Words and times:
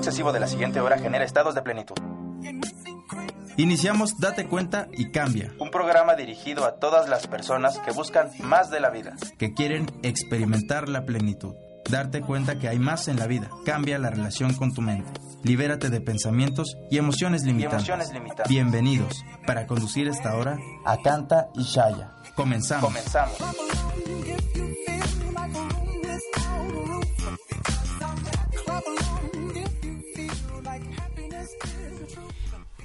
Excesivo 0.00 0.32
de 0.32 0.40
la 0.40 0.46
siguiente 0.46 0.80
hora 0.80 0.96
genera 0.98 1.26
estados 1.26 1.54
de 1.54 1.60
plenitud. 1.60 1.94
Iniciamos 3.58 4.18
Date 4.18 4.46
cuenta 4.46 4.88
y 4.92 5.10
cambia, 5.10 5.52
Un 5.58 5.70
programa 5.70 6.14
dirigido 6.14 6.64
a 6.64 6.76
todas 6.76 7.06
las 7.10 7.26
personas 7.26 7.78
que 7.80 7.90
buscan 7.92 8.30
más 8.38 8.70
de 8.70 8.80
la 8.80 8.88
vida. 8.88 9.14
que 9.38 9.52
quieren 9.52 9.84
experimentar 10.02 10.88
la 10.88 11.04
plenitud. 11.04 11.54
Darte 11.90 12.22
cuenta 12.22 12.58
que 12.58 12.68
hay 12.70 12.78
más 12.78 13.08
en 13.08 13.18
la 13.18 13.26
vida. 13.26 13.50
Cambia 13.66 13.98
la 13.98 14.08
relación 14.08 14.54
con 14.54 14.72
tu 14.72 14.80
mente. 14.80 15.10
Libérate 15.42 15.90
de 15.90 16.00
pensamientos 16.00 16.78
y 16.90 16.96
emociones 16.96 17.42
limitantes. 17.42 17.80
emociones 17.80 18.10
limitantes. 18.14 18.48
Bienvenidos. 18.48 19.22
Para 19.46 19.66
conducir 19.66 20.08
esta 20.08 20.34
hora, 20.34 20.56
Akanta 20.86 21.48
y 21.54 21.64
Shaya. 21.64 22.12
comenzamos. 22.34 22.86
Comenzamos. 22.86 23.36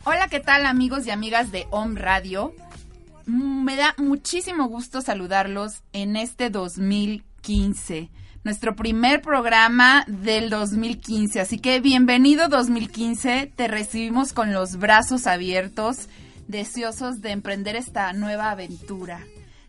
Hola, 0.08 0.28
¿qué 0.28 0.40
tal 0.40 0.68
amigos 0.68 1.08
y 1.08 1.10
amigas 1.10 1.52
de 1.52 1.66
Home 1.72 2.00
Radio? 2.00 2.54
Mm, 3.26 3.64
Me 3.64 3.76
da 3.76 3.96
muchísimo 3.98 4.68
gusto 4.68 5.02
saludarlos 5.02 5.82
en 5.94 6.16
este 6.16 6.52
2015, 6.52 8.12
nuestro 8.44 8.76
primer 8.76 9.24
programa 9.24 10.06
del 10.08 10.52
2015. 10.52 11.42
Así 11.42 11.58
que 11.58 11.80
bienvenido 11.80 12.50
2015, 12.50 13.52
te 13.56 13.68
recibimos 13.68 14.32
con 14.32 14.54
los 14.54 14.76
brazos 14.78 15.26
abiertos, 15.26 16.08
deseosos 16.48 17.22
de 17.22 17.32
emprender 17.32 17.76
esta 17.76 18.14
nueva 18.14 18.52
aventura. 18.52 19.22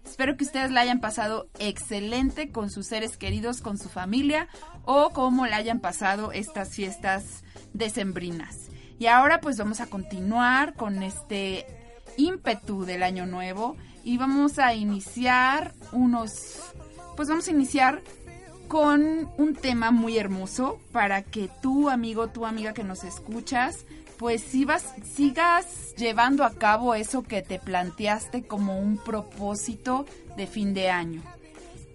Espero 0.05 0.37
que 0.37 0.45
ustedes 0.45 0.71
la 0.71 0.83
hayan 0.83 1.01
pasado 1.01 1.49
excelente 1.59 2.51
con 2.51 2.69
sus 2.69 2.87
seres 2.87 3.17
queridos, 3.17 3.63
con 3.63 3.79
su 3.79 3.89
familia 3.89 4.49
o 4.85 5.11
como 5.15 5.47
la 5.47 5.57
hayan 5.57 5.81
pasado 5.81 6.31
estas 6.33 6.75
fiestas 6.75 7.43
decembrinas. 7.73 8.67
Y 8.99 9.07
ahora 9.07 9.41
pues 9.41 9.59
vamos 9.59 9.81
a 9.81 9.87
continuar 9.87 10.75
con 10.75 11.03
este 11.03 11.67
ímpetu 12.17 12.85
del 12.85 13.03
año 13.03 13.27
nuevo 13.27 13.77
y 14.05 14.17
vamos 14.17 14.59
a 14.59 14.75
iniciar 14.75 15.75
unos, 15.93 16.61
pues 17.17 17.29
vamos 17.29 17.49
a 17.49 17.51
iniciar 17.51 18.03
con 18.69 19.29
un 19.37 19.55
tema 19.55 19.91
muy 19.91 20.19
hermoso 20.19 20.81
para 20.93 21.23
que 21.23 21.51
tú 21.63 21.91
amigo, 21.91 22.29
tu 22.29 22.47
amiga 22.47 22.73
que 22.73 22.85
nos 22.85 23.05
escuchas, 23.05 23.85
pues 24.19 24.43
sigas, 24.43 24.95
sigas 25.05 25.95
llevando 25.97 26.45
a 26.45 26.55
cabo 26.55 26.95
eso 26.95 27.23
que 27.23 27.43
te 27.43 27.59
planteaste 27.59 28.47
como 28.47 28.79
un 28.79 28.97
propósito 28.97 30.07
de 30.37 30.47
fin 30.47 30.75
de 30.75 30.91
año. 30.91 31.23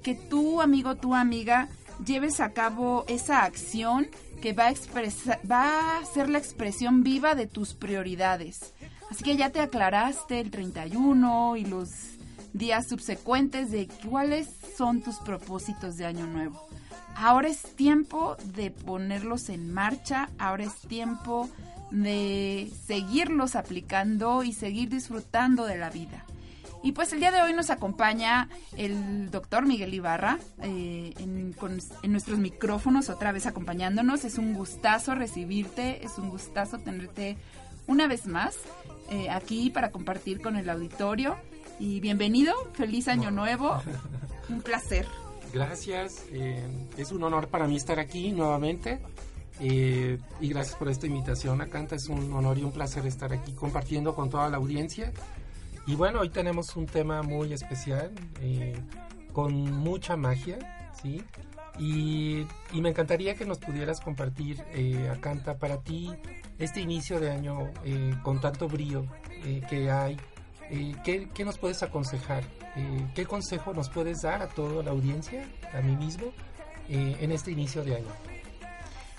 Que 0.03 0.15
tú 0.15 0.61
amigo, 0.61 0.95
tu 0.95 1.15
amiga, 1.15 1.69
lleves 2.05 2.39
a 2.39 2.53
cabo 2.53 3.05
esa 3.07 3.43
acción 3.43 4.07
que 4.41 4.53
va 4.53 4.67
a, 4.67 4.71
expresa- 4.71 5.39
va 5.49 5.97
a 5.99 6.05
ser 6.05 6.29
la 6.29 6.37
expresión 6.39 7.03
viva 7.03 7.35
de 7.35 7.47
tus 7.47 7.73
prioridades. 7.73 8.73
Así 9.09 9.23
que 9.23 9.37
ya 9.37 9.49
te 9.51 9.59
aclaraste 9.61 10.39
el 10.39 10.51
31 10.51 11.55
y 11.57 11.65
los 11.65 11.89
días 12.53 12.87
subsecuentes 12.87 13.71
de 13.71 13.87
cuáles 14.09 14.49
son 14.77 15.01
tus 15.01 15.15
propósitos 15.17 15.97
de 15.97 16.05
año 16.05 16.27
nuevo. 16.27 16.67
Ahora 17.15 17.49
es 17.49 17.61
tiempo 17.75 18.35
de 18.55 18.71
ponerlos 18.71 19.49
en 19.49 19.71
marcha, 19.73 20.29
ahora 20.39 20.63
es 20.63 20.75
tiempo 20.87 21.49
de 21.91 22.71
seguirlos 22.87 23.55
aplicando 23.55 24.43
y 24.43 24.53
seguir 24.53 24.89
disfrutando 24.89 25.65
de 25.65 25.77
la 25.77 25.89
vida. 25.89 26.25
Y 26.83 26.93
pues 26.93 27.13
el 27.13 27.19
día 27.19 27.31
de 27.31 27.41
hoy 27.43 27.53
nos 27.53 27.69
acompaña 27.69 28.49
el 28.75 29.29
doctor 29.29 29.67
Miguel 29.67 29.93
Ibarra 29.93 30.39
eh, 30.63 31.13
en, 31.19 31.53
con- 31.53 31.79
en 32.01 32.11
nuestros 32.11 32.39
micrófonos 32.39 33.09
otra 33.09 33.31
vez 33.31 33.45
acompañándonos. 33.45 34.25
Es 34.25 34.39
un 34.39 34.53
gustazo 34.55 35.13
recibirte, 35.13 36.03
es 36.03 36.17
un 36.17 36.29
gustazo 36.29 36.79
tenerte 36.79 37.37
una 37.85 38.07
vez 38.07 38.25
más 38.25 38.55
eh, 39.11 39.29
aquí 39.29 39.69
para 39.69 39.91
compartir 39.91 40.41
con 40.41 40.55
el 40.55 40.69
auditorio. 40.71 41.37
Y 41.79 41.99
bienvenido, 41.99 42.53
feliz 42.73 43.07
año 43.07 43.29
nuevo, 43.29 43.79
un 44.49 44.61
placer. 44.61 45.05
Gracias, 45.53 46.25
eh, 46.31 46.65
es 46.97 47.11
un 47.11 47.23
honor 47.23 47.47
para 47.49 47.67
mí 47.67 47.75
estar 47.75 47.99
aquí 47.99 48.31
nuevamente 48.31 48.99
eh, 49.59 50.17
y 50.39 50.47
gracias 50.47 50.77
por 50.77 50.89
esta 50.89 51.05
invitación 51.07 51.61
a 51.61 51.67
Canta, 51.67 51.95
es 51.95 52.07
un 52.07 52.31
honor 52.33 52.57
y 52.57 52.63
un 52.63 52.71
placer 52.71 53.05
estar 53.05 53.33
aquí 53.33 53.51
compartiendo 53.51 54.15
con 54.15 54.29
toda 54.31 54.49
la 54.49 54.57
audiencia. 54.57 55.11
Y 55.91 55.95
bueno, 55.95 56.21
hoy 56.21 56.29
tenemos 56.29 56.77
un 56.77 56.85
tema 56.85 57.21
muy 57.21 57.51
especial, 57.51 58.13
eh, 58.39 58.81
con 59.33 59.51
mucha 59.51 60.15
magia, 60.15 60.57
¿sí? 61.01 61.21
Y, 61.77 62.47
me 62.73 62.87
encantaría 62.87 63.35
que 63.35 63.43
nos 63.45 63.59
pudieras 63.59 63.99
compartir, 63.99 64.63
eh, 64.71 65.11
a 65.13 65.19
Canta, 65.19 65.57
para 65.57 65.81
ti 65.81 66.09
este 66.59 66.79
inicio 66.79 67.19
de 67.19 67.31
año 67.31 67.71
eh, 67.83 68.15
con 68.23 68.39
tanto 68.39 68.69
brío 68.69 69.05
eh, 69.43 69.61
que 69.69 69.91
hay. 69.91 70.17
¿qué, 71.03 71.27
qué 71.33 71.43
nos 71.43 71.57
puedes 71.57 71.83
aconsejar? 71.83 72.45
¿Qué 73.13 73.25
consejo 73.25 73.73
nos 73.73 73.89
puedes 73.89 74.21
dar 74.21 74.41
a 74.41 74.47
toda 74.47 74.81
la 74.83 74.91
audiencia, 74.91 75.45
a 75.73 75.81
mí 75.81 75.97
mismo, 75.97 76.31
en 76.87 77.33
este 77.33 77.51
inicio 77.51 77.83
de 77.83 77.97
año? 77.97 78.31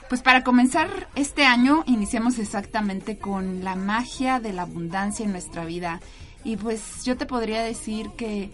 Pues 0.08 0.22
para 0.22 0.44
comenzar 0.44 1.08
este 1.14 1.44
año 1.44 1.84
iniciamos 1.86 2.38
exactamente 2.38 3.18
con 3.18 3.62
la 3.64 3.76
magia 3.76 4.40
de 4.40 4.54
la 4.54 4.62
abundancia 4.62 5.26
en 5.26 5.32
nuestra 5.32 5.66
vida. 5.66 6.00
Y 6.44 6.56
pues 6.56 7.04
yo 7.04 7.16
te 7.16 7.26
podría 7.26 7.62
decir 7.62 8.10
que 8.16 8.50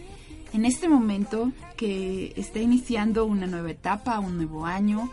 en 0.53 0.65
este 0.65 0.89
momento 0.89 1.53
que 1.77 2.33
está 2.37 2.59
iniciando 2.59 3.25
una 3.25 3.47
nueva 3.47 3.71
etapa, 3.71 4.19
un 4.19 4.37
nuevo 4.37 4.67
año, 4.67 5.11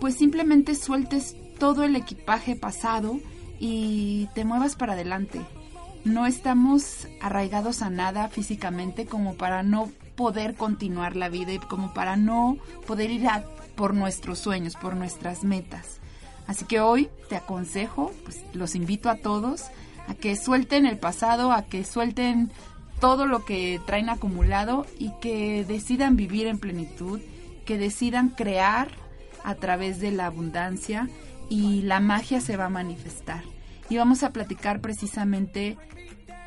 pues 0.00 0.16
simplemente 0.16 0.74
sueltes 0.74 1.36
todo 1.58 1.84
el 1.84 1.96
equipaje 1.96 2.56
pasado 2.56 3.18
y 3.58 4.28
te 4.34 4.44
muevas 4.44 4.76
para 4.76 4.94
adelante. 4.94 5.40
No 6.04 6.26
estamos 6.26 7.06
arraigados 7.20 7.82
a 7.82 7.90
nada 7.90 8.28
físicamente 8.28 9.06
como 9.06 9.34
para 9.34 9.62
no 9.62 9.88
poder 10.16 10.56
continuar 10.56 11.14
la 11.14 11.28
vida 11.28 11.52
y 11.52 11.58
como 11.58 11.94
para 11.94 12.16
no 12.16 12.56
poder 12.86 13.10
ir 13.10 13.28
a 13.28 13.44
por 13.76 13.94
nuestros 13.94 14.38
sueños, 14.40 14.74
por 14.74 14.96
nuestras 14.96 15.44
metas. 15.44 16.00
Así 16.46 16.64
que 16.64 16.80
hoy 16.80 17.08
te 17.28 17.36
aconsejo, 17.36 18.12
pues 18.24 18.42
los 18.52 18.74
invito 18.74 19.08
a 19.08 19.16
todos 19.16 19.66
a 20.12 20.14
que 20.14 20.36
suelten 20.36 20.84
el 20.84 20.98
pasado, 20.98 21.52
a 21.52 21.62
que 21.62 21.84
suelten 21.84 22.50
todo 23.00 23.26
lo 23.26 23.46
que 23.46 23.80
traen 23.86 24.10
acumulado 24.10 24.86
y 24.98 25.10
que 25.22 25.64
decidan 25.64 26.16
vivir 26.16 26.46
en 26.46 26.58
plenitud, 26.58 27.18
que 27.64 27.78
decidan 27.78 28.28
crear 28.28 28.88
a 29.42 29.54
través 29.54 30.00
de 30.00 30.10
la 30.10 30.26
abundancia 30.26 31.08
y 31.48 31.80
la 31.82 31.98
magia 31.98 32.42
se 32.42 32.58
va 32.58 32.66
a 32.66 32.68
manifestar. 32.68 33.42
Y 33.88 33.96
vamos 33.96 34.22
a 34.22 34.30
platicar 34.30 34.80
precisamente 34.80 35.78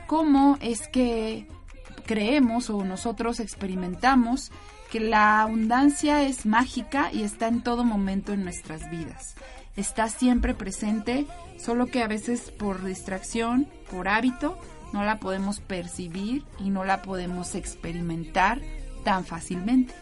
cómo 0.05 0.57
es 0.61 0.87
que 0.87 1.47
creemos 2.05 2.69
o 2.69 2.83
nosotros 2.85 3.39
experimentamos 3.39 4.51
que 4.91 4.99
la 4.99 5.41
abundancia 5.41 6.21
es 6.21 6.45
mágica 6.45 7.09
y 7.11 7.23
está 7.23 7.47
en 7.47 7.63
todo 7.63 7.83
momento 7.83 8.31
en 8.31 8.43
nuestras 8.43 8.91
vidas. 8.91 9.35
Está 9.75 10.09
siempre 10.09 10.53
presente, 10.53 11.25
solo 11.57 11.87
que 11.87 12.01
a 12.01 12.07
veces 12.07 12.51
por 12.51 12.83
distracción, 12.83 13.67
por 13.91 14.07
hábito, 14.07 14.57
no 14.93 15.03
la 15.03 15.19
podemos 15.19 15.59
percibir 15.59 16.43
y 16.59 16.69
no 16.69 16.85
la 16.85 17.01
podemos 17.01 17.55
experimentar 17.55 18.61
tan 19.03 19.25
fácilmente. 19.25 19.93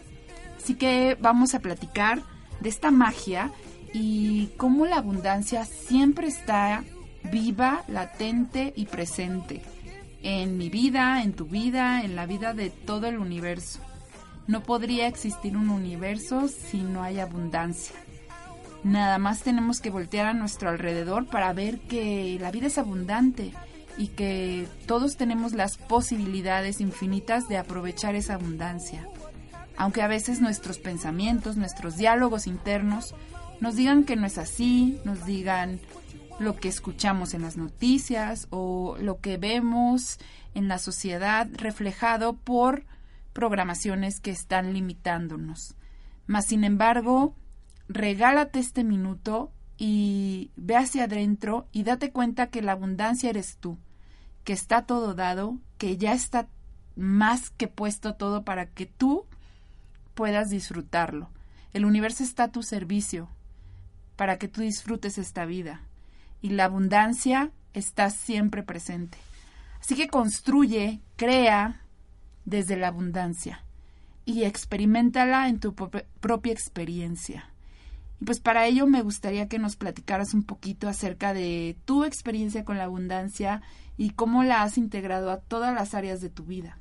Así 0.56 0.74
que 0.74 1.16
vamos 1.20 1.54
a 1.54 1.60
platicar 1.60 2.22
de 2.60 2.68
esta 2.68 2.90
magia 2.90 3.50
y 3.92 4.50
cómo 4.56 4.86
la 4.86 4.96
abundancia 4.96 5.64
siempre 5.64 6.28
está 6.28 6.84
viva, 7.30 7.84
latente 7.88 8.72
y 8.76 8.86
presente 8.86 9.62
en 10.22 10.56
mi 10.56 10.70
vida, 10.70 11.22
en 11.22 11.34
tu 11.34 11.44
vida, 11.44 12.02
en 12.02 12.16
la 12.16 12.26
vida 12.26 12.54
de 12.54 12.70
todo 12.70 13.06
el 13.06 13.18
universo. 13.18 13.80
No 14.46 14.62
podría 14.62 15.06
existir 15.06 15.56
un 15.56 15.70
universo 15.70 16.48
si 16.48 16.78
no 16.78 17.02
hay 17.02 17.20
abundancia. 17.20 17.94
Nada 18.84 19.18
más 19.18 19.40
tenemos 19.40 19.80
que 19.80 19.90
voltear 19.90 20.26
a 20.26 20.34
nuestro 20.34 20.68
alrededor 20.68 21.26
para 21.26 21.52
ver 21.54 21.80
que 21.80 22.36
la 22.38 22.50
vida 22.50 22.66
es 22.66 22.76
abundante 22.78 23.52
y 23.96 24.08
que 24.08 24.68
todos 24.86 25.16
tenemos 25.16 25.54
las 25.54 25.78
posibilidades 25.78 26.80
infinitas 26.80 27.48
de 27.48 27.56
aprovechar 27.56 28.14
esa 28.14 28.34
abundancia. 28.34 29.08
aunque 29.76 30.02
a 30.02 30.06
veces 30.06 30.40
nuestros 30.40 30.78
pensamientos, 30.78 31.56
nuestros 31.56 31.96
diálogos 31.96 32.46
internos 32.46 33.14
nos 33.60 33.74
digan 33.74 34.04
que 34.04 34.14
no 34.14 34.26
es 34.26 34.38
así, 34.38 35.00
nos 35.04 35.26
digan 35.26 35.80
lo 36.38 36.56
que 36.56 36.68
escuchamos 36.68 37.34
en 37.34 37.42
las 37.42 37.56
noticias 37.56 38.46
o 38.50 38.96
lo 39.00 39.20
que 39.20 39.36
vemos 39.36 40.18
en 40.54 40.68
la 40.68 40.78
sociedad 40.78 41.48
reflejado 41.54 42.34
por 42.34 42.84
programaciones 43.32 44.20
que 44.20 44.30
están 44.30 44.72
limitándonos. 44.72 45.74
Mas, 46.26 46.46
sin 46.46 46.64
embargo, 46.64 47.34
regálate 47.88 48.58
este 48.58 48.84
minuto 48.84 49.52
y 49.76 50.50
ve 50.56 50.76
hacia 50.76 51.04
adentro 51.04 51.66
y 51.72 51.82
date 51.82 52.10
cuenta 52.10 52.48
que 52.48 52.62
la 52.62 52.72
abundancia 52.72 53.30
eres 53.30 53.56
tú, 53.58 53.78
que 54.44 54.52
está 54.52 54.86
todo 54.86 55.14
dado, 55.14 55.58
que 55.78 55.96
ya 55.96 56.12
está 56.12 56.48
más 56.96 57.50
que 57.50 57.68
puesto 57.68 58.14
todo 58.14 58.44
para 58.44 58.66
que 58.66 58.86
tú 58.86 59.26
puedas 60.14 60.50
disfrutarlo. 60.50 61.30
El 61.72 61.84
universo 61.84 62.22
está 62.22 62.44
a 62.44 62.52
tu 62.52 62.62
servicio 62.62 63.28
para 64.16 64.38
que 64.38 64.48
tú 64.48 64.60
disfrutes 64.60 65.18
esta 65.18 65.44
vida 65.44 65.80
y 66.40 66.50
la 66.50 66.66
abundancia 66.66 67.50
está 67.72 68.10
siempre 68.10 68.62
presente. 68.62 69.18
Así 69.80 69.96
que 69.96 70.08
construye, 70.08 71.00
crea 71.16 71.80
desde 72.44 72.76
la 72.76 72.88
abundancia 72.88 73.64
y 74.24 74.44
experimentala 74.44 75.48
en 75.48 75.58
tu 75.58 75.74
propia 75.74 76.52
experiencia. 76.52 77.50
Pues 78.24 78.40
para 78.40 78.66
ello 78.66 78.86
me 78.86 79.02
gustaría 79.02 79.48
que 79.48 79.58
nos 79.58 79.76
platicaras 79.76 80.34
un 80.34 80.44
poquito 80.44 80.88
acerca 80.88 81.34
de 81.34 81.76
tu 81.84 82.04
experiencia 82.04 82.64
con 82.64 82.78
la 82.78 82.84
abundancia 82.84 83.62
y 83.96 84.10
cómo 84.10 84.44
la 84.44 84.62
has 84.62 84.78
integrado 84.78 85.30
a 85.30 85.38
todas 85.38 85.74
las 85.74 85.94
áreas 85.94 86.20
de 86.20 86.30
tu 86.30 86.44
vida. 86.44 86.78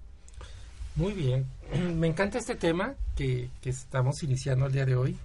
Muy 0.96 1.14
bien, 1.14 1.48
me 2.00 2.08
encanta 2.08 2.38
este 2.38 2.56
tema 2.56 2.96
que, 3.16 3.50
que 3.62 3.70
estamos 3.70 4.24
iniciando 4.24 4.68
el 4.68 4.74
día 4.74 4.86
de 4.86 4.96
hoy. 4.96 5.18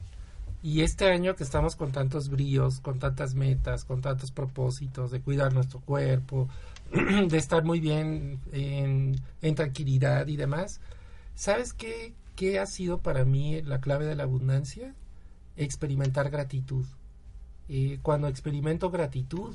Y 0.61 0.83
este 0.83 1.09
año 1.09 1.37
que 1.37 1.45
estamos 1.45 1.77
con 1.77 1.93
tantos 1.93 2.31
bríos, 2.31 2.81
con 2.81 2.99
tantas 2.99 3.35
metas, 3.35 3.85
con 3.85 4.01
tantos 4.01 4.33
propósitos 4.33 5.13
de 5.13 5.21
cuidar 5.21 5.53
nuestro 5.53 5.79
cuerpo, 5.81 6.49
de 7.29 7.39
estar 7.39 7.65
muy 7.65 7.79
bien 7.79 8.41
en, 8.53 9.21
en 9.41 9.55
tranquilidad 9.55 10.27
y 10.27 10.37
demás, 10.37 10.81
¿sabes 11.37 11.73
qué, 11.73 12.13
qué 12.35 12.59
ha 12.59 12.67
sido 12.67 12.99
para 12.99 13.25
mí 13.25 13.63
la 13.63 13.81
clave 13.81 14.07
de 14.07 14.17
la 14.17 14.25
abundancia? 14.25 14.95
Experimentar 15.59 16.31
gratitud. 16.31 16.87
Eh, 17.69 17.99
cuando 18.01 18.29
experimento 18.29 18.91
gratitud, 18.91 19.55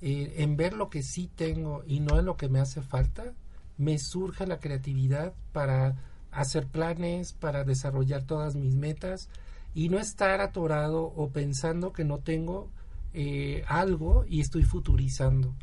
eh, 0.00 0.34
en 0.38 0.56
ver 0.56 0.72
lo 0.72 0.90
que 0.90 1.02
sí 1.02 1.30
tengo 1.36 1.84
y 1.86 2.00
no 2.00 2.18
en 2.18 2.26
lo 2.26 2.36
que 2.36 2.48
me 2.48 2.58
hace 2.58 2.82
falta, 2.82 3.34
me 3.78 3.98
surge 3.98 4.46
la 4.46 4.58
creatividad 4.58 5.34
para 5.52 5.94
hacer 6.32 6.66
planes, 6.66 7.34
para 7.34 7.64
desarrollar 7.64 8.24
todas 8.24 8.56
mis 8.56 8.74
metas 8.74 9.28
y 9.74 9.90
no 9.90 9.98
estar 9.98 10.40
atorado 10.40 11.04
o 11.04 11.28
pensando 11.28 11.92
que 11.92 12.04
no 12.04 12.18
tengo 12.18 12.68
eh, 13.14 13.62
algo 13.68 14.24
y 14.28 14.40
estoy 14.40 14.64
futurizando. 14.64 15.54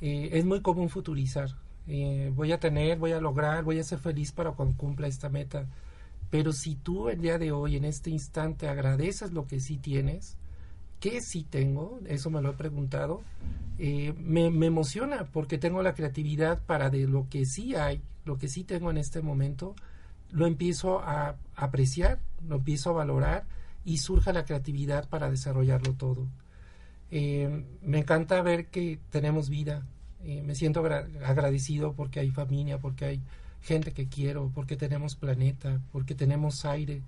Es 0.00 0.44
muy 0.44 0.62
común 0.62 0.88
futurizar. 0.88 1.50
Voy 2.34 2.50
a 2.50 2.58
tener, 2.58 2.98
voy 2.98 3.12
a 3.12 3.20
lograr, 3.20 3.62
voy 3.62 3.78
a 3.78 3.84
ser 3.84 4.00
feliz 4.00 4.32
para 4.32 4.50
cuando 4.50 4.76
cumpla 4.76 5.06
esta 5.06 5.28
meta. 5.28 5.68
Pero 6.32 6.52
si 6.52 6.76
tú 6.76 7.10
el 7.10 7.20
día 7.20 7.36
de 7.36 7.52
hoy, 7.52 7.76
en 7.76 7.84
este 7.84 8.08
instante, 8.08 8.66
agradeces 8.66 9.32
lo 9.32 9.46
que 9.46 9.60
sí 9.60 9.76
tienes, 9.76 10.38
que 10.98 11.20
sí 11.20 11.44
tengo, 11.44 12.00
eso 12.06 12.30
me 12.30 12.40
lo 12.40 12.50
he 12.50 12.54
preguntado, 12.54 13.22
me, 13.78 14.50
me, 14.50 14.66
emociona 14.66 15.26
porque 15.30 15.58
tengo 15.58 15.82
la 15.82 15.94
creatividad 15.94 16.62
para 16.64 16.88
de 16.88 17.06
lo 17.06 17.28
que 17.28 17.44
sí 17.44 17.74
hay, 17.74 18.00
lo 18.24 18.38
que 18.38 18.48
sí 18.48 18.64
tengo 18.64 18.90
en 18.90 18.96
este 18.96 19.20
momento, 19.20 19.74
lo 20.30 20.46
empiezo 20.46 21.00
a 21.00 21.36
apreciar, 21.54 22.18
lo 22.48 22.56
empiezo 22.56 22.90
a 22.90 22.94
valorar 22.94 23.44
y 23.84 23.98
surja 23.98 24.32
la 24.32 24.46
creatividad 24.46 25.08
para 25.08 25.30
desarrollarlo 25.30 25.92
todo. 25.94 26.26
Eh, 27.10 27.66
me 27.82 27.98
encanta 27.98 28.40
ver 28.40 28.68
que 28.68 28.98
tenemos 29.10 29.50
vida, 29.50 29.86
eh, 30.24 30.42
me 30.42 30.54
siento 30.54 30.80
agradecido 30.80 31.92
porque 31.92 32.20
hay 32.20 32.30
familia, 32.30 32.78
porque 32.78 33.04
hay 33.04 33.22
gente 33.62 33.92
que 33.92 34.08
quiero, 34.08 34.50
porque 34.54 34.76
tenemos 34.76 35.16
planeta, 35.16 35.80
porque 35.92 36.14
tenemos 36.14 36.64
aire. 36.64 37.02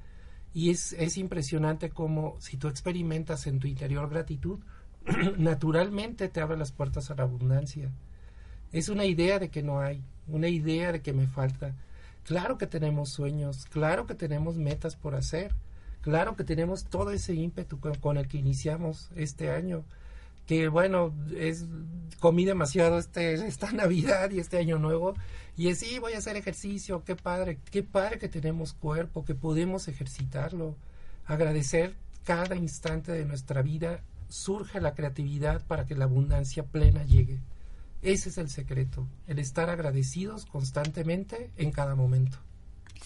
Y 0.52 0.70
es, 0.70 0.92
es 0.94 1.18
impresionante 1.18 1.90
como 1.90 2.36
si 2.40 2.56
tú 2.56 2.68
experimentas 2.68 3.46
en 3.46 3.58
tu 3.58 3.66
interior 3.66 4.08
gratitud, 4.08 4.60
naturalmente 5.36 6.28
te 6.28 6.40
abre 6.40 6.56
las 6.56 6.72
puertas 6.72 7.10
a 7.10 7.14
la 7.14 7.24
abundancia. 7.24 7.90
Es 8.72 8.88
una 8.88 9.04
idea 9.04 9.38
de 9.38 9.50
que 9.50 9.62
no 9.62 9.80
hay, 9.80 10.02
una 10.28 10.48
idea 10.48 10.92
de 10.92 11.02
que 11.02 11.12
me 11.12 11.26
falta, 11.26 11.74
Claro 12.24 12.56
que 12.56 12.66
tenemos 12.66 13.10
sueños, 13.10 13.66
claro 13.66 14.06
que 14.06 14.14
tenemos 14.14 14.56
metas 14.56 14.96
por 14.96 15.14
hacer, 15.14 15.54
claro 16.00 16.36
que 16.36 16.44
tenemos 16.44 16.86
todo 16.86 17.10
ese 17.10 17.34
ímpetu 17.34 17.78
con, 17.78 18.16
el 18.16 18.28
que 18.28 18.38
iniciamos 18.38 19.10
este 19.14 19.50
año. 19.50 19.84
Que 20.46 20.68
bueno, 20.68 21.14
es 21.36 21.66
comí 22.20 22.44
demasiado 22.44 22.98
este, 22.98 23.34
esta 23.46 23.72
Navidad 23.72 24.30
y 24.30 24.40
este 24.40 24.58
año 24.58 24.78
nuevo. 24.78 25.14
Y 25.56 25.68
es 25.68 25.78
sí, 25.78 25.98
voy 25.98 26.14
a 26.14 26.18
hacer 26.18 26.36
ejercicio, 26.36 27.04
qué 27.04 27.16
padre, 27.16 27.58
qué 27.70 27.82
padre 27.82 28.18
que 28.18 28.28
tenemos 28.28 28.72
cuerpo, 28.72 29.24
que 29.24 29.34
podemos 29.34 29.88
ejercitarlo. 29.88 30.76
Agradecer 31.26 31.94
cada 32.24 32.56
instante 32.56 33.12
de 33.12 33.24
nuestra 33.24 33.62
vida 33.62 34.00
surge 34.28 34.80
la 34.80 34.94
creatividad 34.94 35.64
para 35.66 35.86
que 35.86 35.94
la 35.94 36.06
abundancia 36.06 36.64
plena 36.64 37.04
llegue. 37.04 37.40
Ese 38.02 38.30
es 38.30 38.38
el 38.38 38.50
secreto, 38.50 39.06
el 39.26 39.38
estar 39.38 39.70
agradecidos 39.70 40.44
constantemente 40.46 41.50
en 41.56 41.70
cada 41.70 41.94
momento. 41.94 42.38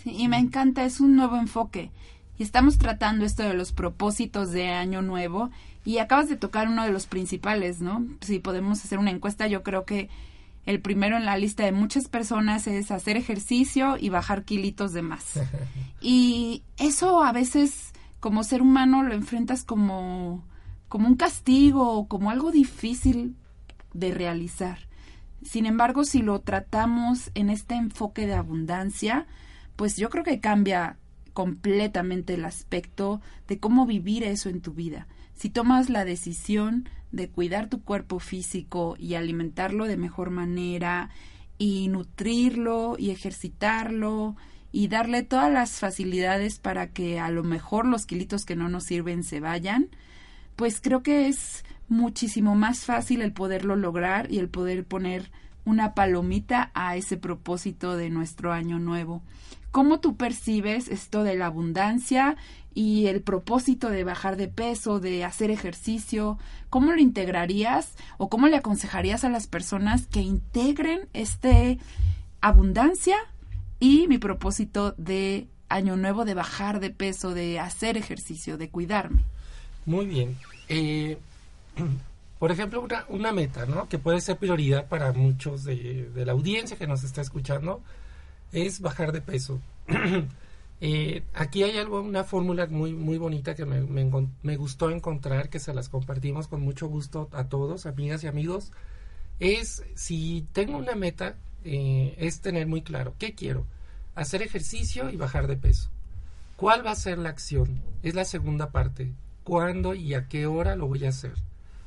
Sí, 0.03 0.15
y 0.17 0.29
me 0.29 0.39
encanta, 0.39 0.85
es 0.85 1.01
un 1.01 1.17
nuevo 1.17 1.37
enfoque. 1.37 1.91
Y 2.39 2.45
estamos 2.45 2.79
tratando 2.79 3.25
esto 3.25 3.43
de 3.43 3.55
los 3.55 3.73
propósitos 3.73 4.53
de 4.53 4.71
año 4.71 5.03
nuevo 5.03 5.51
y 5.89 6.01
acabas 6.01 6.29
de 6.29 6.37
tocar 6.37 6.69
uno 6.69 6.85
de 6.85 6.93
los 6.93 7.07
principales, 7.07 7.81
¿no? 7.81 8.07
Si 8.21 8.41
podemos 8.41 8.85
hacer 8.85 8.99
una 8.99 9.11
encuesta, 9.11 9.47
yo 9.47 9.63
creo 9.63 9.87
que 9.87 10.11
el 10.67 10.83
primero 10.83 11.17
en 11.17 11.25
la 11.25 11.39
lista 11.39 11.65
de 11.65 11.73
muchas 11.73 12.09
personas 12.09 12.67
es 12.67 12.91
hacer 12.91 13.17
ejercicio 13.17 13.97
y 13.99 14.11
bajar 14.11 14.45
kilitos 14.45 14.93
de 14.93 15.01
más. 15.01 15.41
y 16.03 16.63
eso 16.77 17.25
a 17.25 17.33
veces 17.33 17.95
como 18.21 18.45
ser 18.45 18.61
humano 18.61 19.03
lo 19.03 19.15
enfrentas 19.15 19.65
como 19.65 20.45
como 20.89 21.09
un 21.09 21.15
castigo 21.15 21.95
o 21.95 22.07
como 22.07 22.31
algo 22.31 22.51
difícil 22.51 23.37
de 23.95 24.13
realizar. 24.13 24.81
Sin 25.43 25.65
embargo, 25.65 26.05
si 26.05 26.21
lo 26.21 26.43
tratamos 26.43 27.31
en 27.35 27.49
este 27.49 27.77
enfoque 27.77 28.27
de 28.27 28.35
abundancia, 28.35 29.27
pues 29.77 29.97
yo 29.97 30.11
creo 30.11 30.23
que 30.23 30.39
cambia 30.39 30.99
completamente 31.33 32.35
el 32.35 32.45
aspecto 32.45 33.23
de 33.47 33.59
cómo 33.59 33.87
vivir 33.87 34.23
eso 34.23 34.51
en 34.51 34.61
tu 34.61 34.75
vida. 34.75 35.07
Si 35.39 35.51
tomas 35.51 35.89
la 35.89 36.05
decisión 36.05 36.89
de 37.13 37.29
cuidar 37.29 37.69
tu 37.69 37.81
cuerpo 37.81 38.19
físico 38.19 38.97
y 38.99 39.15
alimentarlo 39.15 39.87
de 39.87 39.97
mejor 39.97 40.31
manera 40.31 41.11
y 41.59 41.87
nutrirlo 41.87 42.97
y 42.99 43.11
ejercitarlo 43.11 44.35
y 44.73 44.89
darle 44.89 45.23
todas 45.23 45.53
las 45.53 45.79
facilidades 45.79 46.59
para 46.59 46.89
que 46.89 47.21
a 47.21 47.31
lo 47.31 47.45
mejor 47.45 47.87
los 47.87 48.05
kilitos 48.05 48.45
que 48.45 48.57
no 48.57 48.69
nos 48.69 48.83
sirven 48.83 49.23
se 49.23 49.39
vayan, 49.39 49.91
pues 50.57 50.81
creo 50.81 51.05
que 51.05 51.29
es 51.29 51.65
muchísimo 51.89 52.57
más 52.57 52.85
fácil 52.85 53.23
el 53.23 53.33
poderlo 53.33 53.77
lograr 53.77 54.33
y 54.33 54.41
el 54.41 54.49
poder 54.49 54.85
poner 54.85 55.31
una 55.65 55.95
palomita 55.95 56.73
a 56.75 56.97
ese 56.97 57.17
propósito 57.17 57.97
de 57.97 58.11
nuestro 58.11 58.53
año 58.53 58.81
nuevo. 58.81 59.23
¿Cómo 59.71 60.01
tú 60.01 60.17
percibes 60.17 60.89
esto 60.89 61.23
de 61.23 61.37
la 61.37 61.47
abundancia 61.47 62.37
y 62.79 63.09
el 63.09 63.23
propósito 63.23 63.91
de 63.91 64.05
bajar 64.05 64.37
de 64.37 64.47
peso, 64.47 65.01
de 65.01 65.25
hacer 65.25 65.51
ejercicio? 65.51 66.39
¿Cómo 66.71 66.93
lo 66.93 67.01
integrarías 67.01 67.97
o 68.19 68.29
cómo 68.29 68.47
le 68.47 68.57
aconsejarías 68.57 69.25
a 69.25 69.29
las 69.29 69.49
personas 69.49 70.07
que 70.07 70.21
integren 70.21 71.09
este 71.13 71.81
abundancia 72.41 73.17
y 73.81 74.07
mi 74.07 74.19
propósito 74.19 74.95
de 74.97 75.49
año 75.69 75.97
nuevo 75.97 76.25
de 76.25 76.35
bajar 76.35 76.79
de 76.79 76.91
peso, 76.91 77.35
de 77.35 77.59
hacer 77.59 77.97
ejercicio, 77.97 78.57
de 78.57 78.71
cuidarme? 78.71 79.25
Muy 79.85 80.07
bien. 80.07 80.37
Eh, 80.69 81.19
por 82.39 82.53
ejemplo, 82.53 82.87
una, 83.09 83.33
meta, 83.33 83.67
¿no? 83.67 83.89
Que 83.89 83.99
puede 83.99 84.21
ser 84.21 84.37
prioridad 84.37 84.87
para 84.87 85.13
muchos 85.13 85.65
de, 85.65 86.13
la 86.15 86.31
audiencia 86.31 86.79
que 86.79 86.87
nos 86.87 87.03
está 87.03 87.23
escuchando, 87.23 87.83
es 88.53 88.81
bajar 88.81 89.11
de 89.11 89.21
peso. 89.21 89.59
Eh, 90.81 91.25
aquí 91.35 91.63
hay 91.65 91.77
algo, 91.77 92.01
una 92.01 92.25
fórmula 92.25 92.67
muy, 92.67 92.93
muy 92.93 93.19
bonita 93.19 93.55
que 93.55 93.65
me, 93.65 94.57
gustó 94.57 94.91
encontrar, 94.91 95.49
que 95.49 95.59
se 95.59 95.75
las 95.75 95.89
compartimos 95.89 96.49
con 96.49 96.61
mucho 96.61 96.87
gusto 96.87 97.29
a 97.33 97.49
todos, 97.49 97.87
amigas 97.87 98.23
y 98.25 98.29
amigos. 98.29 98.73
Es, 99.41 99.85
si 99.95 100.47
tengo 100.53 100.79
una 100.79 100.95
meta, 100.95 101.37
eh, 101.65 102.15
es 102.19 102.41
tener 102.41 102.67
muy 102.67 102.83
claro, 102.83 103.15
¿qué 103.19 103.35
quiero? 103.35 103.67
Hacer 104.15 104.43
ejercicio 104.43 105.11
y 105.11 105.17
bajar 105.17 105.47
de 105.47 105.57
peso. 105.57 105.91
¿Cuál 106.57 106.85
va 106.85 106.91
a 106.91 106.97
ser 106.97 107.19
la 107.19 107.29
acción? 107.29 107.81
Es 108.03 108.15
la 108.15 108.25
segunda 108.25 108.71
parte. 108.71 109.13
¿Cuándo 109.45 109.95
y 109.95 110.15
a 110.15 110.27
qué 110.29 110.47
hora 110.47 110.75
lo 110.75 110.89
voy 110.89 111.05
a 111.05 111.11
hacer? 111.11 111.35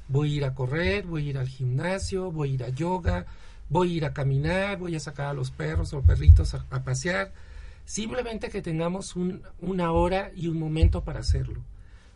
Voy 0.08 0.34
a 0.34 0.36
ir 0.38 0.46
a 0.46 0.56
correr, 0.56 1.06
voy 1.06 1.28
a 1.28 1.30
ir 1.32 1.38
al 1.38 1.48
gimnasio, 1.48 2.32
voy 2.32 2.52
a 2.52 2.54
ir 2.54 2.64
a 2.64 2.70
yoga, 2.70 3.26
voy 3.70 3.94
a 3.94 3.98
ir 3.98 4.06
a 4.06 4.14
caminar, 4.14 4.78
voy 4.78 4.96
a 4.96 5.00
sacar 5.00 5.28
a 5.28 5.34
los 5.34 5.52
perros 5.52 5.94
o 5.94 6.02
perritos 6.02 6.54
a, 6.54 6.84
pasear. 6.84 7.34
Simplemente 7.92 8.48
que 8.48 8.62
tengamos 8.62 9.18
un, 9.18 9.42
una 9.60 9.92
hora 9.92 10.32
y 10.34 10.48
un 10.48 10.58
momento 10.58 11.04
para 11.04 11.20
hacerlo. 11.20 11.62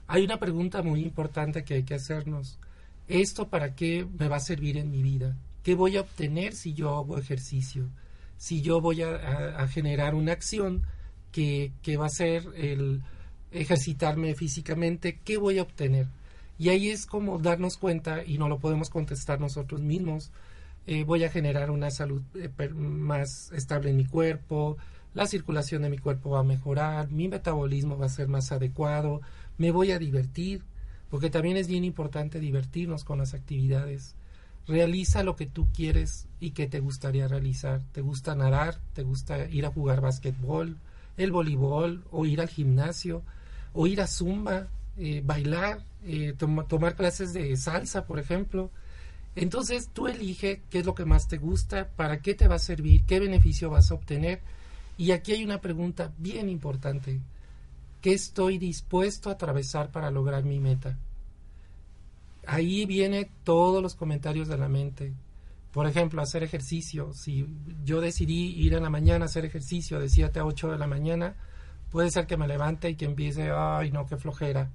Hay 0.07 0.23
una 0.23 0.39
pregunta 0.39 0.81
muy 0.81 1.01
importante 1.01 1.65
que 1.65 1.73
hay 1.73 1.83
que 1.83 1.95
hacernos. 1.95 2.59
¿Esto 3.09 3.49
para 3.49 3.75
qué 3.75 4.07
me 4.17 4.29
va 4.29 4.37
a 4.37 4.39
servir 4.39 4.77
en 4.77 4.89
mi 4.89 5.03
vida? 5.03 5.35
¿Qué 5.63 5.75
voy 5.75 5.97
a 5.97 5.99
obtener 5.99 6.55
si 6.55 6.73
yo 6.73 6.95
hago 6.95 7.17
ejercicio? 7.17 7.89
Si 8.37 8.61
yo 8.61 8.79
voy 8.79 9.01
a, 9.01 9.67
generar 9.67 10.15
una 10.15 10.31
acción 10.31 10.83
que, 11.33 11.73
que 11.81 11.97
va 11.97 12.05
a 12.05 12.09
ser 12.09 12.45
el 12.55 13.03
ejercitarme 13.51 14.33
físicamente, 14.33 15.19
¿qué 15.25 15.35
voy 15.35 15.57
a 15.57 15.63
obtener? 15.63 16.07
Y 16.57 16.69
ahí 16.69 16.87
es 16.87 17.05
como 17.05 17.37
darnos 17.37 17.75
cuenta, 17.75 18.23
y 18.23 18.37
no 18.37 18.47
lo 18.47 18.59
podemos 18.59 18.89
contestar 18.89 19.41
nosotros 19.41 19.81
mismos, 19.81 20.31
eh, 20.87 21.03
voy 21.03 21.25
a 21.25 21.29
generar 21.29 21.69
una 21.69 21.91
salud 21.91 22.21
eh, 22.35 22.69
más 22.69 23.51
estable 23.51 23.89
en 23.89 23.97
mi 23.97 24.05
cuerpo, 24.05 24.77
la 25.15 25.25
circulación 25.25 25.81
de 25.81 25.89
mi 25.89 25.97
cuerpo 25.97 26.31
va 26.31 26.41
a 26.41 26.43
mejorar, 26.43 27.09
mi 27.09 27.29
metabolismo 27.29 27.97
va 27.97 28.05
a 28.05 28.09
ser 28.09 28.27
más 28.27 28.51
adecuado, 28.51 29.21
me 29.57 29.71
voy 29.71 29.91
a 29.91 29.97
divertir, 29.97 30.61
porque 31.09 31.29
también 31.29 31.55
es 31.55 31.69
bien 31.69 31.85
importante 31.85 32.41
divertirnos 32.41 33.05
con 33.05 33.19
las 33.19 33.33
actividades. 33.33 34.15
Realiza 34.67 35.23
lo 35.23 35.37
que 35.37 35.45
tú 35.45 35.69
quieres 35.73 36.27
y 36.41 36.51
que 36.51 36.67
te 36.67 36.81
gustaría 36.81 37.29
realizar. 37.29 37.81
¿Te 37.93 38.01
gusta 38.01 38.35
nadar? 38.35 38.79
¿Te 38.93 39.03
gusta 39.03 39.47
ir 39.47 39.65
a 39.65 39.71
jugar 39.71 40.01
básquetbol? 40.01 40.77
¿El 41.15 41.31
voleibol? 41.31 42.03
¿O 42.11 42.25
ir 42.25 42.41
al 42.41 42.49
gimnasio? 42.49 43.21
¿O 43.73 43.87
ir 43.87 44.01
a 44.01 44.07
zumba? 44.07 44.67
Eh, 44.97 45.21
bailar? 45.23 45.85
Eh, 46.03 46.33
tomar 46.37 46.95
clases 46.95 47.31
de 47.31 47.55
salsa, 47.55 48.05
por 48.05 48.19
ejemplo. 48.19 48.69
Entonces 49.35 49.89
tú 49.93 50.07
elige 50.07 50.61
qué 50.69 50.79
es 50.79 50.85
lo 50.85 50.95
que 50.95 51.05
más 51.05 51.27
te 51.27 51.37
gusta, 51.37 51.89
para 51.95 52.19
qué 52.19 52.33
te 52.33 52.47
va 52.47 52.55
a 52.55 52.59
servir, 52.59 53.05
qué 53.05 53.19
beneficio 53.19 53.69
vas 53.69 53.91
a 53.91 53.93
obtener. 53.93 54.41
Y 54.97 55.11
aquí 55.11 55.33
hay 55.33 55.43
una 55.43 55.61
pregunta 55.61 56.13
bien 56.17 56.49
importante. 56.49 57.21
¿Qué 58.01 58.13
estoy 58.13 58.57
dispuesto 58.57 59.29
a 59.29 59.33
atravesar 59.33 59.91
para 59.91 60.11
lograr 60.11 60.43
mi 60.43 60.59
meta? 60.59 60.97
Ahí 62.45 62.85
viene 62.85 63.29
todos 63.43 63.81
los 63.81 63.95
comentarios 63.95 64.47
de 64.47 64.57
la 64.57 64.69
mente. 64.69 65.13
Por 65.71 65.87
ejemplo, 65.87 66.21
hacer 66.21 66.43
ejercicio. 66.43 67.13
Si 67.13 67.47
yo 67.83 67.99
decidí 67.99 68.53
ir 68.55 68.73
en 68.75 68.83
la 68.83 68.89
mañana 68.89 69.25
a 69.25 69.27
hacer 69.27 69.45
ejercicio 69.45 69.99
de 69.99 70.09
7 70.09 70.39
a 70.39 70.45
8 70.45 70.71
de 70.71 70.77
la 70.77 70.87
mañana, 70.87 71.35
puede 71.91 72.11
ser 72.11 72.27
que 72.27 72.37
me 72.37 72.47
levante 72.47 72.89
y 72.89 72.95
que 72.95 73.05
empiece, 73.05 73.51
ay 73.51 73.91
no, 73.91 74.05
qué 74.05 74.17
flojera 74.17 74.69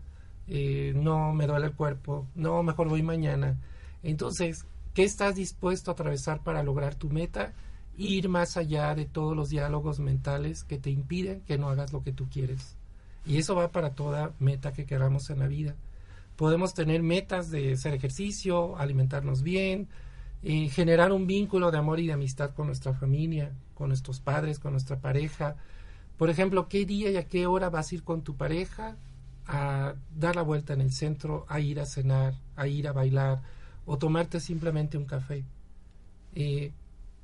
eh, 0.52 0.92
no 0.96 1.32
me 1.32 1.46
duele 1.46 1.66
el 1.66 1.74
cuerpo, 1.74 2.26
no, 2.34 2.62
mejor 2.64 2.88
voy 2.88 3.04
mañana. 3.04 3.56
Entonces, 4.02 4.66
¿qué 4.94 5.04
estás 5.04 5.36
dispuesto 5.36 5.90
a 5.90 5.94
atravesar 5.94 6.42
para 6.42 6.64
lograr 6.64 6.96
tu 6.96 7.08
meta? 7.08 7.52
Ir 8.00 8.28
más 8.28 8.56
allá 8.56 8.94
de 8.94 9.04
todos 9.04 9.36
los 9.36 9.50
diálogos 9.50 10.00
mentales 10.00 10.64
que 10.64 10.78
te 10.78 10.90
impiden 10.90 11.42
que 11.42 11.58
no 11.58 11.68
hagas 11.68 11.92
lo 11.92 12.02
que 12.02 12.12
tú 12.12 12.28
quieres. 12.30 12.76
Y 13.26 13.36
eso 13.36 13.54
va 13.54 13.68
para 13.68 13.90
toda 13.94 14.32
meta 14.38 14.72
que 14.72 14.86
queramos 14.86 15.28
en 15.28 15.40
la 15.40 15.46
vida. 15.46 15.74
Podemos 16.36 16.72
tener 16.72 17.02
metas 17.02 17.50
de 17.50 17.74
hacer 17.74 17.92
ejercicio, 17.92 18.78
alimentarnos 18.78 19.42
bien, 19.42 19.88
eh, 20.42 20.70
generar 20.70 21.12
un 21.12 21.26
vínculo 21.26 21.70
de 21.70 21.76
amor 21.76 22.00
y 22.00 22.06
de 22.06 22.14
amistad 22.14 22.54
con 22.54 22.68
nuestra 22.68 22.94
familia, 22.94 23.52
con 23.74 23.88
nuestros 23.88 24.20
padres, 24.20 24.58
con 24.58 24.72
nuestra 24.72 24.98
pareja. 24.98 25.56
Por 26.16 26.30
ejemplo, 26.30 26.68
¿qué 26.68 26.86
día 26.86 27.10
y 27.10 27.18
a 27.18 27.28
qué 27.28 27.46
hora 27.46 27.68
vas 27.68 27.92
a 27.92 27.94
ir 27.96 28.02
con 28.02 28.22
tu 28.22 28.34
pareja 28.36 28.96
a 29.46 29.94
dar 30.16 30.36
la 30.36 30.42
vuelta 30.42 30.72
en 30.72 30.80
el 30.80 30.92
centro, 30.92 31.44
a 31.48 31.60
ir 31.60 31.80
a 31.80 31.86
cenar, 31.86 32.34
a 32.56 32.66
ir 32.66 32.88
a 32.88 32.92
bailar 32.92 33.42
o 33.84 33.98
tomarte 33.98 34.38
simplemente 34.40 34.96
un 34.96 35.04
café. 35.04 35.44
Eh, 36.34 36.72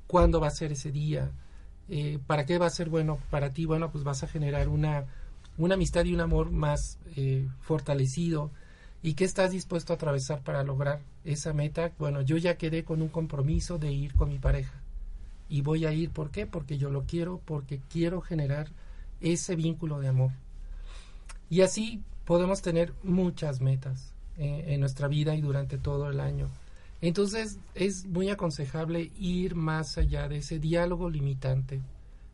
¿Cuándo 0.07 0.39
va 0.39 0.47
a 0.47 0.51
ser 0.51 0.71
ese 0.71 0.91
día? 0.91 1.31
Eh, 1.89 2.19
¿Para 2.25 2.45
qué 2.45 2.57
va 2.57 2.65
a 2.65 2.71
ser 2.71 2.89
bueno 2.89 3.19
para 3.29 3.53
ti? 3.53 3.65
Bueno, 3.65 3.91
pues 3.91 4.03
vas 4.03 4.23
a 4.23 4.27
generar 4.27 4.69
una, 4.69 5.05
una 5.57 5.75
amistad 5.75 6.05
y 6.05 6.13
un 6.13 6.21
amor 6.21 6.51
más 6.51 6.97
eh, 7.15 7.47
fortalecido. 7.61 8.51
¿Y 9.03 9.13
qué 9.13 9.25
estás 9.25 9.51
dispuesto 9.51 9.93
a 9.93 9.95
atravesar 9.95 10.41
para 10.41 10.63
lograr 10.63 11.01
esa 11.23 11.53
meta? 11.53 11.91
Bueno, 11.99 12.21
yo 12.21 12.37
ya 12.37 12.57
quedé 12.57 12.83
con 12.83 13.01
un 13.01 13.09
compromiso 13.09 13.77
de 13.77 13.91
ir 13.91 14.13
con 14.15 14.29
mi 14.29 14.39
pareja. 14.39 14.81
Y 15.49 15.61
voy 15.61 15.85
a 15.85 15.93
ir, 15.93 16.09
¿por 16.09 16.31
qué? 16.31 16.45
Porque 16.45 16.77
yo 16.77 16.89
lo 16.89 17.03
quiero, 17.03 17.39
porque 17.45 17.79
quiero 17.89 18.21
generar 18.21 18.67
ese 19.21 19.55
vínculo 19.55 19.99
de 19.99 20.07
amor. 20.07 20.31
Y 21.49 21.61
así 21.61 22.01
podemos 22.25 22.61
tener 22.61 22.93
muchas 23.03 23.61
metas 23.61 24.13
eh, 24.37 24.65
en 24.67 24.81
nuestra 24.81 25.07
vida 25.07 25.35
y 25.35 25.41
durante 25.41 25.77
todo 25.77 26.09
el 26.09 26.19
año. 26.19 26.49
Entonces 27.01 27.59
es 27.75 28.05
muy 28.05 28.29
aconsejable 28.29 29.11
ir 29.19 29.55
más 29.55 29.97
allá 29.97 30.27
de 30.27 30.37
ese 30.37 30.59
diálogo 30.59 31.09
limitante, 31.09 31.81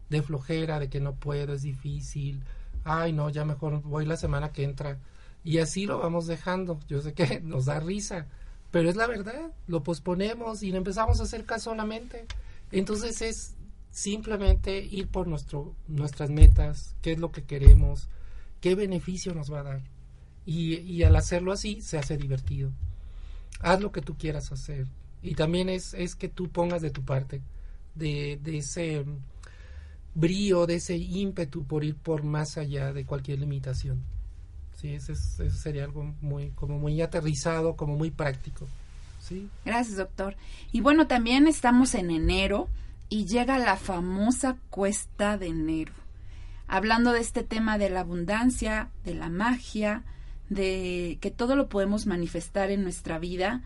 de 0.10 0.22
flojera, 0.22 0.80
de 0.80 0.90
que 0.90 1.02
no 1.02 1.16
puedo, 1.16 1.54
es 1.54 1.64
difícil, 1.64 2.44
ay 2.84 3.14
no, 3.14 3.30
ya 3.30 3.46
mejor 3.46 3.82
voy 3.82 4.06
la 4.06 4.18
semana 4.18 4.52
que 4.52 4.64
entra. 4.64 4.98
Y 5.44 5.58
así 5.58 5.86
lo 5.86 6.00
vamos 6.00 6.28
dejando. 6.28 6.80
Yo 6.88 7.02
sé 7.02 7.14
que 7.14 7.42
nos 7.44 7.66
da 7.66 7.80
risa, 7.80 8.28
pero 8.72 8.90
es 8.90 8.96
la 8.96 9.08
verdad, 9.08 9.52
lo 9.68 9.84
posponemos 9.84 10.64
y 10.64 10.72
no 10.72 10.78
empezamos 10.78 11.20
a 11.20 11.24
hacer 11.24 11.46
caso. 11.46 11.76
Entonces 12.72 13.22
es 13.22 13.56
simplemente 13.92 14.80
ir 14.80 15.08
por 15.08 15.28
nuestro, 15.28 15.76
nuestras 15.88 16.30
metas, 16.30 16.96
qué 17.02 17.12
es 17.12 17.20
lo 17.20 17.32
que 17.32 17.44
queremos, 17.44 18.10
qué 18.62 18.76
beneficio 18.76 19.34
nos 19.36 19.52
va 19.52 19.60
a 19.60 19.64
dar. 19.64 19.82
Y, 20.46 21.04
al 21.04 21.16
hacerlo 21.16 21.52
así 21.54 21.82
se 21.82 21.98
hace 21.98 22.18
divertido. 22.18 22.72
Haz 23.64 23.82
lo 23.82 23.92
que 23.92 24.02
tú 24.02 24.16
quieras 24.16 24.52
hacer. 24.52 24.86
Y 25.22 25.36
también 25.36 25.70
es, 25.70 25.94
es 25.94 26.16
que 26.16 26.30
tú 26.30 26.50
pongas 26.50 26.82
de 26.82 26.92
tu 26.92 27.04
parte, 27.04 27.42
de, 27.96 28.40
de 28.44 28.58
ese 28.58 29.06
brío, 30.14 30.68
de 30.68 30.76
ese 30.76 30.98
ímpetu 30.98 31.64
por 31.64 31.84
ir 31.84 31.96
por 31.96 32.24
más 32.24 32.58
allá 32.58 32.94
de 32.94 33.06
cualquier 33.06 33.40
limitación. 33.40 34.02
Sí, 34.76 34.94
eso, 34.94 35.16
sería 35.16 35.86
algo 35.86 36.14
muy, 36.22 36.50
como 36.52 36.78
muy 36.78 37.02
aterrizado, 37.02 37.76
como 37.76 37.96
muy 37.96 38.12
práctico. 38.12 38.68
¿sí? 39.22 39.50
Gracias, 39.66 39.98
doctor. 39.98 40.36
Y 40.72 40.82
bueno, 40.82 41.08
también 41.08 41.48
estamos 41.48 41.96
en 41.96 42.12
enero 42.12 42.68
y 43.08 43.26
llega 43.26 43.58
la 43.58 43.78
famosa 43.78 44.58
cuesta 44.70 45.38
de 45.38 45.48
enero 45.48 45.94
hablando 46.68 47.12
de 47.12 47.20
este 47.20 47.44
tema 47.44 47.78
de 47.78 47.90
la 47.90 48.00
abundancia, 48.00 48.90
de 49.06 49.14
la 49.14 49.30
magia, 49.30 50.04
de 50.54 51.18
que 51.22 51.32
todo 51.32 51.56
lo 51.56 51.70
podemos 51.70 52.06
manifestar 52.06 52.72
en 52.72 52.84
nuestra 52.84 53.20
vida, 53.20 53.62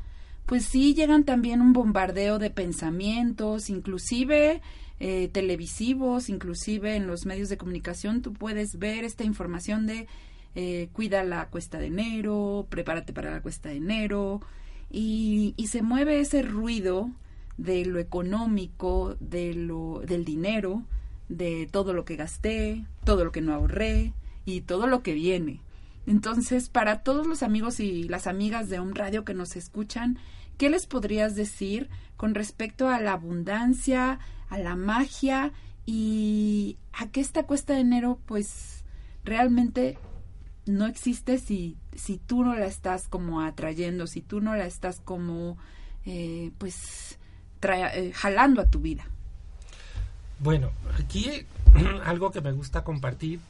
pues 0.46 0.66
sí 0.66 0.94
llegan 0.94 1.24
también 1.26 1.62
un 1.62 1.74
bombardeo 1.74 2.40
de 2.40 2.50
pensamientos, 2.50 3.70
inclusive 3.70 4.62
eh, 5.00 5.30
televisivos, 5.32 6.30
inclusive 6.30 6.96
en 6.96 7.06
los 7.06 7.26
medios 7.26 7.50
de 7.50 7.58
comunicación, 7.58 8.22
tú 8.22 8.34
puedes 8.34 8.80
ver 8.80 9.04
esta 9.04 9.24
información 9.24 9.86
de 9.86 10.08
eh, 10.56 10.90
cuida 10.94 11.24
la 11.24 11.50
cuesta 11.50 11.78
de 11.78 11.88
enero, 11.88 12.66
prepárate 12.70 13.14
para 13.14 13.32
la 13.32 13.42
cuesta 13.42 13.70
de 13.70 13.76
enero, 13.76 14.42
y, 14.90 15.54
y 15.58 15.68
se 15.68 15.82
mueve 15.82 16.20
ese 16.20 16.42
ruido 16.42 17.12
de 17.58 17.86
lo 17.86 18.00
económico, 18.00 19.16
de 19.20 19.54
lo, 19.54 20.02
del 20.06 20.24
dinero, 20.26 20.84
de 21.30 21.68
todo 21.70 21.94
lo 21.94 22.06
que 22.06 22.16
gasté, 22.16 22.86
todo 23.04 23.26
lo 23.26 23.32
que 23.32 23.42
no 23.42 23.54
ahorré 23.54 24.14
y 24.46 24.62
todo 24.62 24.88
lo 24.88 25.04
que 25.04 25.14
viene. 25.14 25.60
Entonces, 26.08 26.70
para 26.70 27.04
todos 27.04 27.28
los 27.28 27.44
amigos 27.44 27.82
y 27.82 28.04
las 28.04 28.28
amigas 28.28 28.70
de 28.70 28.80
un 28.80 28.96
radio 28.96 29.26
que 29.26 29.34
nos 29.34 29.58
escuchan, 29.58 30.18
¿qué 30.58 30.70
les 30.70 30.88
podrías 30.88 31.36
decir 31.36 31.90
con 32.16 32.34
respecto 32.34 32.88
a 32.88 33.00
la 33.02 33.12
abundancia, 33.12 34.20
a 34.50 34.58
la 34.58 34.78
magia 34.78 35.52
y 35.86 36.78
a 36.94 37.12
que 37.12 37.20
esta 37.20 37.44
cuesta 37.44 37.74
de 37.74 37.82
enero 37.82 38.20
pues 38.26 38.86
realmente 39.26 39.98
no 40.66 40.86
existe 40.86 41.40
si, 41.40 41.76
si 41.94 42.18
tú 42.18 42.44
no 42.44 42.56
la 42.56 42.68
estás 42.68 43.10
como 43.10 43.42
atrayendo, 43.42 44.08
si 44.08 44.22
tú 44.22 44.40
no 44.40 44.56
la 44.56 44.66
estás 44.66 45.02
como 45.02 45.58
eh, 46.06 46.52
pues 46.58 47.20
eh, 47.62 48.12
jalando 48.16 48.62
a 48.62 48.70
tu 48.70 48.80
vida? 48.80 49.06
Bueno, 50.40 50.72
aquí 50.98 51.46
algo 52.06 52.32
que 52.32 52.40
me 52.40 52.54
gusta 52.54 52.86
compartir 52.86 53.42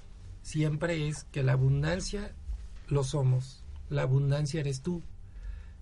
siempre 0.41 1.07
es 1.07 1.23
que 1.25 1.43
la 1.43 1.53
abundancia 1.53 2.31
lo 2.87 3.03
somos, 3.03 3.63
la 3.89 4.03
abundancia 4.03 4.59
eres 4.59 4.81
tú. 4.81 5.03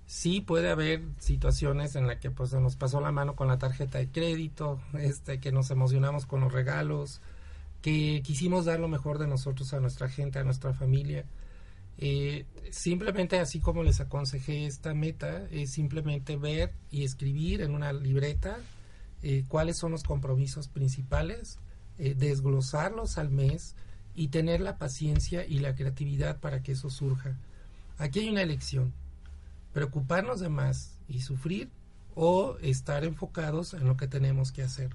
Sí 0.07 0.41
puede 0.41 0.69
haber 0.69 1.01
situaciones 1.17 1.95
en 1.95 2.05
las 2.05 2.17
que 2.17 2.29
pues 2.29 2.53
nos 2.53 2.75
pasó 2.75 3.01
la 3.01 3.11
mano 3.11 3.35
con 3.35 3.47
la 3.47 3.57
tarjeta 3.57 3.97
de 3.97 4.09
crédito, 4.09 4.79
este 4.93 5.39
que 5.39 5.51
nos 5.51 5.71
emocionamos 5.71 6.25
con 6.25 6.41
los 6.41 6.53
regalos, 6.53 7.21
que 7.81 8.21
quisimos 8.23 8.65
dar 8.65 8.79
lo 8.79 8.87
mejor 8.87 9.17
de 9.17 9.27
nosotros 9.27 9.73
a 9.73 9.79
nuestra 9.79 10.09
gente, 10.09 10.39
a 10.39 10.43
nuestra 10.43 10.73
familia. 10.73 11.25
Eh, 11.97 12.45
simplemente 12.71 13.39
así 13.39 13.59
como 13.59 13.83
les 13.83 13.99
aconsejé 13.99 14.65
esta 14.65 14.93
meta, 14.93 15.47
es 15.49 15.71
simplemente 15.71 16.35
ver 16.35 16.73
y 16.91 17.03
escribir 17.03 17.61
en 17.61 17.73
una 17.73 17.93
libreta 17.93 18.57
eh, 19.23 19.45
cuáles 19.47 19.77
son 19.77 19.91
los 19.91 20.03
compromisos 20.03 20.67
principales, 20.67 21.57
eh, 21.97 22.15
desglosarlos 22.15 23.17
al 23.17 23.29
mes 23.29 23.75
y 24.15 24.29
tener 24.29 24.61
la 24.61 24.77
paciencia 24.77 25.45
y 25.45 25.59
la 25.59 25.75
creatividad 25.75 26.39
para 26.39 26.63
que 26.63 26.73
eso 26.73 26.89
surja. 26.89 27.35
Aquí 27.97 28.19
hay 28.19 28.29
una 28.29 28.41
elección, 28.41 28.93
preocuparnos 29.73 30.39
de 30.39 30.49
más 30.49 30.97
y 31.07 31.21
sufrir 31.21 31.69
o 32.15 32.57
estar 32.61 33.03
enfocados 33.03 33.73
en 33.73 33.85
lo 33.85 33.97
que 33.97 34.07
tenemos 34.07 34.51
que 34.51 34.63
hacer. 34.63 34.89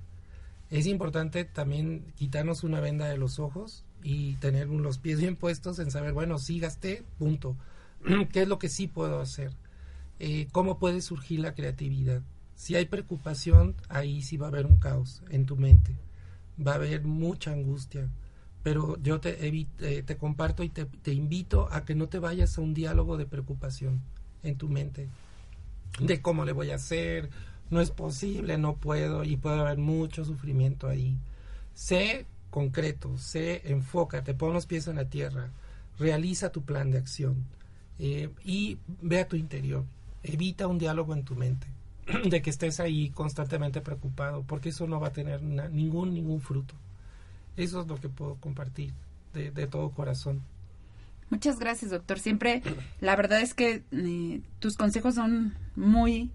Es 0.71 0.87
importante 0.87 1.45
también 1.45 2.05
quitarnos 2.17 2.62
una 2.62 2.81
venda 2.81 3.09
de 3.09 3.19
los 3.19 3.39
ojos 3.39 3.85
y 4.03 4.35
tener 4.37 4.69
los 4.69 4.99
pies 4.99 5.19
bien 5.19 5.37
puestos 5.37 5.79
en 5.79 5.91
saber, 5.91 6.12
bueno, 6.12 6.39
sí 6.39 6.61
gasté, 6.61 7.03
punto. 7.19 7.57
¿Qué 8.33 8.43
es 8.43 8.49
lo 8.49 8.59
que 8.59 8.69
sí 8.69 8.87
puedo 8.87 9.21
hacer? 9.21 9.53
Eh, 10.19 10.49
¿Cómo 10.53 10.79
puede 10.79 11.00
surgir 11.00 11.41
la 11.41 11.55
creatividad? 11.55 12.23
Si 12.55 12.77
hay 12.77 12.87
preocupación, 12.87 13.75
ahí 13.89 14.23
sí 14.23 14.37
va 14.37 14.47
a 14.47 14.50
haber 14.50 14.67
un 14.67 14.77
caos 14.77 15.23
en 15.31 15.47
tu 15.47 15.57
mente. 15.57 15.97
Va 16.65 16.73
a 16.73 16.77
haber 16.77 17.05
mucha 17.05 17.53
angustia. 17.53 18.09
Pero 18.62 18.99
yo 19.02 19.21
te, 19.21 19.47
eh, 19.47 20.02
te 20.02 20.17
comparto 20.17 20.62
y 20.62 20.69
te, 20.69 20.85
te 20.85 21.12
invito 21.12 21.69
a 21.73 21.85
que 21.85 21.95
no 21.95 22.09
te 22.09 22.19
vayas 22.19 22.59
a 22.59 22.61
un 22.61 22.75
diálogo 22.75 23.17
de 23.17 23.26
preocupación 23.26 24.00
en 24.43 24.57
tu 24.57 24.69
mente. 24.69 25.09
De 25.99 26.21
cómo 26.21 26.45
le 26.45 26.52
voy 26.52 26.71
a 26.71 26.76
hacer, 26.76 27.31
no 27.71 27.81
es 27.81 27.90
posible, 27.90 28.59
no 28.59 28.76
puedo 28.76 29.25
y 29.25 29.37
puede 29.37 29.61
haber 29.61 29.79
mucho 29.79 30.25
sufrimiento 30.25 30.88
ahí. 30.88 31.17
Sé 31.75 32.26
concreto, 32.50 33.17
sé, 33.17 33.62
enfócate, 33.64 34.35
pon 34.35 34.52
los 34.52 34.67
pies 34.67 34.88
en 34.88 34.97
la 34.97 35.05
tierra, 35.05 35.50
realiza 35.99 36.50
tu 36.50 36.62
plan 36.62 36.90
de 36.90 36.99
acción 36.99 37.37
eh, 37.99 38.31
y 38.45 38.79
ve 39.00 39.21
a 39.21 39.29
tu 39.29 39.37
interior. 39.37 39.85
Evita 40.23 40.67
un 40.67 40.79
diálogo 40.79 41.14
en 41.14 41.25
tu 41.25 41.35
mente 41.37 41.67
de 42.29 42.43
que 42.43 42.50
estés 42.50 42.81
ahí 42.81 43.11
constantemente 43.11 43.81
preocupado, 43.81 44.43
porque 44.43 44.71
eso 44.71 44.87
no 44.87 45.00
va 45.00 45.09
a 45.09 45.12
tener 45.12 45.43
ningún, 45.43 46.12
ningún 46.12 46.40
fruto. 46.40 46.75
Eso 47.57 47.83
es 47.83 47.87
lo 47.87 47.97
que 47.97 48.09
puedo 48.09 48.37
compartir 48.37 48.92
de, 49.33 49.66
todo 49.66 49.90
corazón. 49.90 50.42
Muchas 51.28 51.59
gracias, 51.59 51.90
doctor. 51.90 52.19
Siempre, 52.19 52.62
la 53.00 53.14
verdad 53.14 53.40
es 53.40 53.54
que 53.54 53.85
eh, 53.92 54.40
tus 54.59 54.76
consejos 54.76 55.14
son 55.14 55.54
muy 55.76 56.30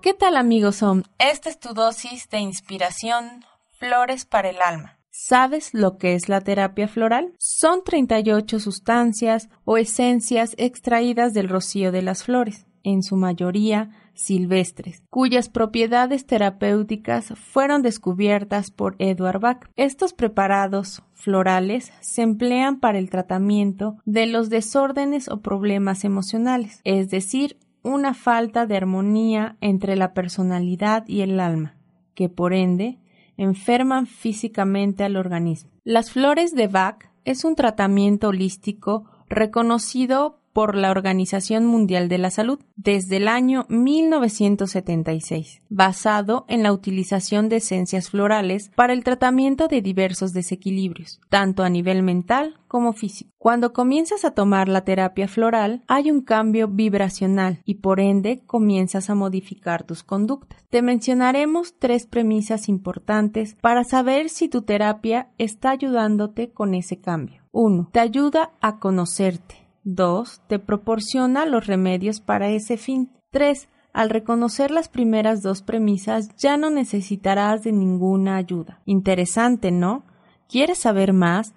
¿Qué 0.00 0.14
tal 0.14 0.36
amigos 0.36 0.76
son? 0.76 1.04
Esta 1.18 1.50
es 1.50 1.60
tu 1.60 1.74
dosis 1.74 2.28
de 2.30 2.38
inspiración, 2.38 3.44
flores 3.78 4.24
para 4.24 4.48
el 4.48 4.62
alma. 4.62 4.98
¿Sabes 5.10 5.74
lo 5.74 5.98
que 5.98 6.14
es 6.14 6.30
la 6.30 6.40
terapia 6.40 6.88
floral? 6.88 7.34
Son 7.38 7.84
38 7.84 8.58
sustancias 8.58 9.50
o 9.64 9.76
esencias 9.76 10.54
extraídas 10.56 11.34
del 11.34 11.50
rocío 11.50 11.92
de 11.92 12.00
las 12.00 12.24
flores 12.24 12.66
en 12.82 13.02
su 13.02 13.16
mayoría 13.16 13.90
silvestres, 14.14 15.02
cuyas 15.10 15.48
propiedades 15.48 16.26
terapéuticas 16.26 17.32
fueron 17.36 17.82
descubiertas 17.82 18.70
por 18.70 18.96
Edward 18.98 19.40
Bach. 19.40 19.68
Estos 19.76 20.12
preparados 20.12 21.02
florales 21.14 21.92
se 22.00 22.22
emplean 22.22 22.80
para 22.80 22.98
el 22.98 23.10
tratamiento 23.10 23.96
de 24.04 24.26
los 24.26 24.50
desórdenes 24.50 25.28
o 25.28 25.40
problemas 25.40 26.04
emocionales, 26.04 26.80
es 26.84 27.10
decir, 27.10 27.58
una 27.82 28.14
falta 28.14 28.66
de 28.66 28.76
armonía 28.76 29.56
entre 29.60 29.96
la 29.96 30.12
personalidad 30.12 31.06
y 31.08 31.22
el 31.22 31.40
alma, 31.40 31.76
que 32.14 32.28
por 32.28 32.52
ende 32.52 32.98
enferman 33.36 34.06
físicamente 34.06 35.02
al 35.02 35.16
organismo. 35.16 35.70
Las 35.82 36.10
flores 36.10 36.54
de 36.54 36.68
Bach 36.68 37.10
es 37.24 37.44
un 37.44 37.54
tratamiento 37.54 38.28
holístico 38.28 39.04
reconocido 39.28 40.39
por 40.52 40.74
la 40.74 40.90
Organización 40.90 41.66
Mundial 41.66 42.08
de 42.08 42.18
la 42.18 42.30
Salud 42.30 42.58
desde 42.76 43.18
el 43.18 43.28
año 43.28 43.66
1976, 43.68 45.62
basado 45.68 46.44
en 46.48 46.62
la 46.62 46.72
utilización 46.72 47.48
de 47.48 47.56
esencias 47.56 48.10
florales 48.10 48.70
para 48.74 48.92
el 48.92 49.04
tratamiento 49.04 49.68
de 49.68 49.82
diversos 49.82 50.32
desequilibrios, 50.32 51.20
tanto 51.28 51.62
a 51.62 51.68
nivel 51.68 52.02
mental 52.02 52.58
como 52.68 52.92
físico. 52.92 53.30
Cuando 53.38 53.72
comienzas 53.72 54.24
a 54.24 54.32
tomar 54.32 54.68
la 54.68 54.84
terapia 54.84 55.26
floral, 55.26 55.82
hay 55.88 56.10
un 56.10 56.20
cambio 56.20 56.68
vibracional 56.68 57.62
y 57.64 57.76
por 57.76 57.98
ende 57.98 58.42
comienzas 58.46 59.10
a 59.10 59.14
modificar 59.14 59.82
tus 59.84 60.02
conductas. 60.02 60.62
Te 60.68 60.82
mencionaremos 60.82 61.74
tres 61.78 62.06
premisas 62.06 62.68
importantes 62.68 63.56
para 63.60 63.82
saber 63.84 64.28
si 64.28 64.48
tu 64.48 64.62
terapia 64.62 65.30
está 65.38 65.70
ayudándote 65.70 66.50
con 66.52 66.74
ese 66.74 67.00
cambio. 67.00 67.42
1. 67.52 67.88
Te 67.92 68.00
ayuda 68.00 68.52
a 68.60 68.78
conocerte. 68.78 69.59
2. 69.84 70.42
Te 70.46 70.58
proporciona 70.58 71.46
los 71.46 71.66
remedios 71.66 72.20
para 72.20 72.48
ese 72.48 72.76
fin. 72.76 73.10
3. 73.30 73.68
Al 73.92 74.10
reconocer 74.10 74.70
las 74.70 74.88
primeras 74.88 75.42
dos 75.42 75.62
premisas 75.62 76.28
ya 76.36 76.56
no 76.56 76.70
necesitarás 76.70 77.62
de 77.62 77.72
ninguna 77.72 78.36
ayuda. 78.36 78.80
Interesante, 78.84 79.70
¿no? 79.70 80.04
¿Quieres 80.48 80.78
saber 80.78 81.12
más? 81.12 81.54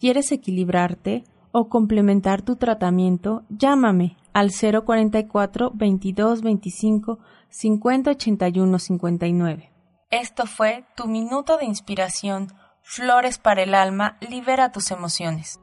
¿Quieres 0.00 0.32
equilibrarte 0.32 1.24
o 1.52 1.68
complementar 1.68 2.42
tu 2.42 2.56
tratamiento? 2.56 3.42
Llámame 3.48 4.16
al 4.32 4.50
044 4.50 5.72
22 5.74 6.42
25 6.42 7.18
50 7.48 8.10
81 8.10 8.78
59. 8.78 9.70
Esto 10.10 10.46
fue 10.46 10.84
tu 10.96 11.06
minuto 11.06 11.56
de 11.56 11.66
inspiración. 11.66 12.52
Flores 12.82 13.38
para 13.38 13.62
el 13.62 13.74
alma, 13.74 14.18
libera 14.20 14.72
tus 14.72 14.90
emociones. 14.90 15.58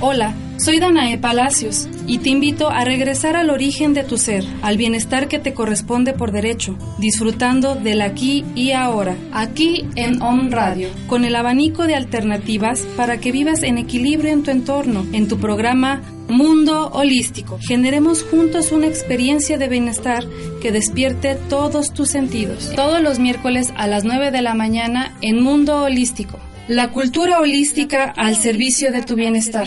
Hola, 0.00 0.32
soy 0.58 0.78
Danae 0.78 1.18
Palacios 1.18 1.88
y 2.06 2.18
te 2.18 2.30
invito 2.30 2.70
a 2.70 2.84
regresar 2.84 3.34
al 3.34 3.50
origen 3.50 3.94
de 3.94 4.04
tu 4.04 4.16
ser, 4.16 4.44
al 4.62 4.76
bienestar 4.76 5.26
que 5.26 5.40
te 5.40 5.54
corresponde 5.54 6.12
por 6.12 6.30
derecho, 6.30 6.78
disfrutando 6.98 7.74
del 7.74 8.02
aquí 8.02 8.44
y 8.54 8.70
ahora, 8.70 9.16
aquí 9.32 9.86
en 9.96 10.22
On 10.22 10.52
Radio, 10.52 10.88
con 11.08 11.24
el 11.24 11.34
abanico 11.34 11.88
de 11.88 11.96
alternativas 11.96 12.82
para 12.96 13.18
que 13.18 13.32
vivas 13.32 13.64
en 13.64 13.76
equilibrio 13.76 14.30
en 14.30 14.44
tu 14.44 14.52
entorno, 14.52 15.04
en 15.12 15.26
tu 15.26 15.38
programa 15.38 16.00
Mundo 16.28 16.90
Holístico. 16.92 17.58
Generemos 17.60 18.22
juntos 18.22 18.70
una 18.70 18.86
experiencia 18.86 19.58
de 19.58 19.66
bienestar 19.66 20.24
que 20.62 20.70
despierte 20.70 21.34
todos 21.48 21.92
tus 21.92 22.08
sentidos. 22.08 22.70
Todos 22.76 23.02
los 23.02 23.18
miércoles 23.18 23.72
a 23.76 23.88
las 23.88 24.04
9 24.04 24.30
de 24.30 24.42
la 24.42 24.54
mañana 24.54 25.16
en 25.22 25.42
Mundo 25.42 25.82
Holístico 25.82 26.38
la 26.68 26.90
cultura 26.90 27.40
holística 27.40 28.12
al 28.16 28.36
servicio 28.36 28.92
de 28.92 29.02
tu 29.02 29.16
bienestar. 29.16 29.66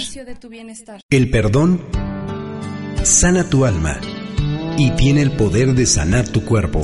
El 1.09 1.29
perdón 1.31 1.81
sana 3.03 3.49
tu 3.49 3.65
alma 3.65 3.99
y 4.77 4.91
tiene 4.91 5.21
el 5.21 5.31
poder 5.31 5.73
de 5.73 5.87
sanar 5.87 6.27
tu 6.27 6.45
cuerpo. 6.45 6.81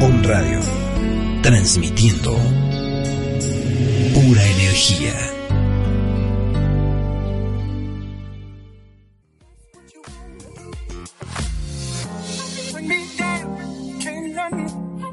Om 0.00 0.22
Radio, 0.22 0.60
transmitiendo 1.42 2.36
pura 4.14 4.46
energía. 4.46 5.14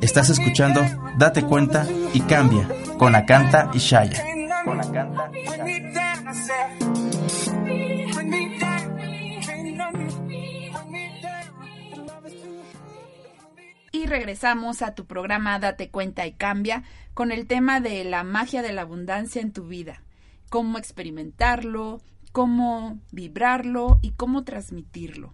Estás 0.01 0.29
escuchando 0.29 0.81
Date 1.17 1.43
cuenta 1.43 1.87
y 2.13 2.21
cambia 2.21 2.67
con 2.97 3.15
Acanta 3.15 3.69
y 3.73 3.77
Shaya. 3.77 4.23
Con 4.65 4.79
Acanta 4.79 5.31
y 5.33 5.43
Shaya. 5.45 6.77
Y 13.91 14.05
regresamos 14.05 14.81
a 14.81 14.95
tu 14.95 15.05
programa 15.05 15.59
Date 15.59 15.89
cuenta 15.89 16.25
y 16.25 16.33
cambia 16.33 16.83
con 17.13 17.31
el 17.31 17.47
tema 17.47 17.79
de 17.79 18.03
la 18.03 18.23
magia 18.23 18.61
de 18.61 18.73
la 18.73 18.81
abundancia 18.81 19.41
en 19.41 19.51
tu 19.53 19.67
vida. 19.67 20.01
Cómo 20.49 20.77
experimentarlo, 20.77 22.01
cómo 22.31 22.99
vibrarlo 23.11 23.99
y 24.01 24.11
cómo 24.11 24.43
transmitirlo. 24.43 25.33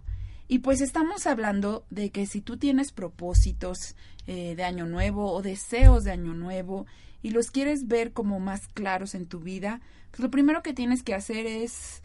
Y 0.54 0.60
pues 0.60 0.80
estamos 0.80 1.26
hablando 1.26 1.84
de 1.90 2.12
que 2.12 2.26
si 2.26 2.40
tú 2.40 2.58
tienes 2.58 2.92
propósitos 2.92 3.96
eh, 4.28 4.54
de 4.54 4.62
año 4.62 4.86
nuevo 4.86 5.32
o 5.32 5.42
deseos 5.42 6.04
de 6.04 6.12
año 6.12 6.32
nuevo 6.32 6.86
y 7.22 7.30
los 7.30 7.50
quieres 7.50 7.88
ver 7.88 8.12
como 8.12 8.38
más 8.38 8.68
claros 8.68 9.16
en 9.16 9.26
tu 9.26 9.40
vida, 9.40 9.80
pues 10.12 10.20
lo 10.20 10.30
primero 10.30 10.62
que 10.62 10.72
tienes 10.72 11.02
que 11.02 11.12
hacer 11.12 11.46
es 11.46 12.04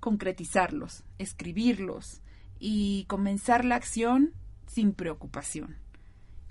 concretizarlos, 0.00 1.04
escribirlos 1.18 2.20
y 2.58 3.04
comenzar 3.04 3.64
la 3.64 3.76
acción 3.76 4.32
sin 4.66 4.92
preocupación. 4.92 5.76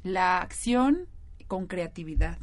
La 0.02 0.38
acción 0.38 1.10
con 1.50 1.68
creatividad. 1.68 2.38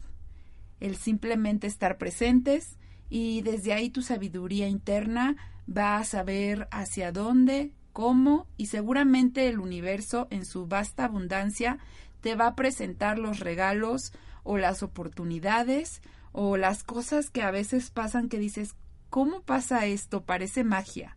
El 0.79 0.97
simplemente 0.97 1.67
estar 1.69 1.97
presentes 1.97 2.77
y 3.09 3.41
desde 3.41 3.73
ahí 3.73 3.89
tu 3.89 4.03
sabiduría 4.03 4.69
interna 4.69 5.39
va 5.67 5.97
a 5.97 6.05
saber 6.05 6.69
hacia 6.71 7.13
dónde 7.13 7.73
cómo 7.93 8.47
y 8.57 8.67
seguramente 8.67 9.49
el 9.49 9.61
universo 9.61 10.29
en 10.31 10.45
su 10.45 10.67
vasta 10.67 11.05
abundancia 11.05 11.79
te 12.21 12.35
va 12.35 12.49
a 12.49 12.55
presentar 12.55 13.19
los 13.19 13.41
regalos 13.41 14.13
o 14.43 14.59
las 14.59 14.83
oportunidades 14.83 16.03
o 16.33 16.57
las 16.57 16.85
cosas 16.85 17.31
que 17.31 17.43
a 17.43 17.51
veces 17.51 17.91
pasan 17.91 18.29
que 18.29 18.39
dices, 18.39 18.75
¿cómo 19.09 19.43
pasa 19.43 19.87
esto? 19.87 20.25
Parece 20.25 20.65
magia. 20.65 21.17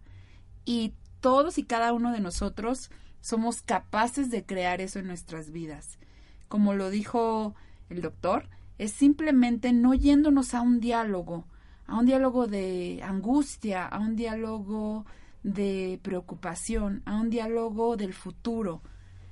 Y 0.65 0.93
todos 1.21 1.57
y 1.57 1.63
cada 1.63 1.93
uno 1.93 2.11
de 2.11 2.19
nosotros 2.19 2.89
somos 3.21 3.61
capaces 3.61 4.29
de 4.29 4.45
crear 4.45 4.81
eso 4.81 4.99
en 4.99 5.07
nuestras 5.07 5.51
vidas. 5.51 5.97
Como 6.47 6.73
lo 6.73 6.89
dijo 6.89 7.55
el 7.89 8.01
doctor, 8.01 8.49
es 8.77 8.91
simplemente 8.91 9.71
no 9.71 9.93
yéndonos 9.93 10.53
a 10.53 10.61
un 10.61 10.79
diálogo, 10.79 11.45
a 11.85 11.97
un 11.99 12.05
diálogo 12.05 12.47
de 12.47 13.01
angustia, 13.03 13.85
a 13.85 13.99
un 13.99 14.15
diálogo 14.15 15.05
de 15.43 15.99
preocupación, 16.01 17.03
a 17.05 17.15
un 17.15 17.29
diálogo 17.29 17.97
del 17.97 18.13
futuro, 18.13 18.81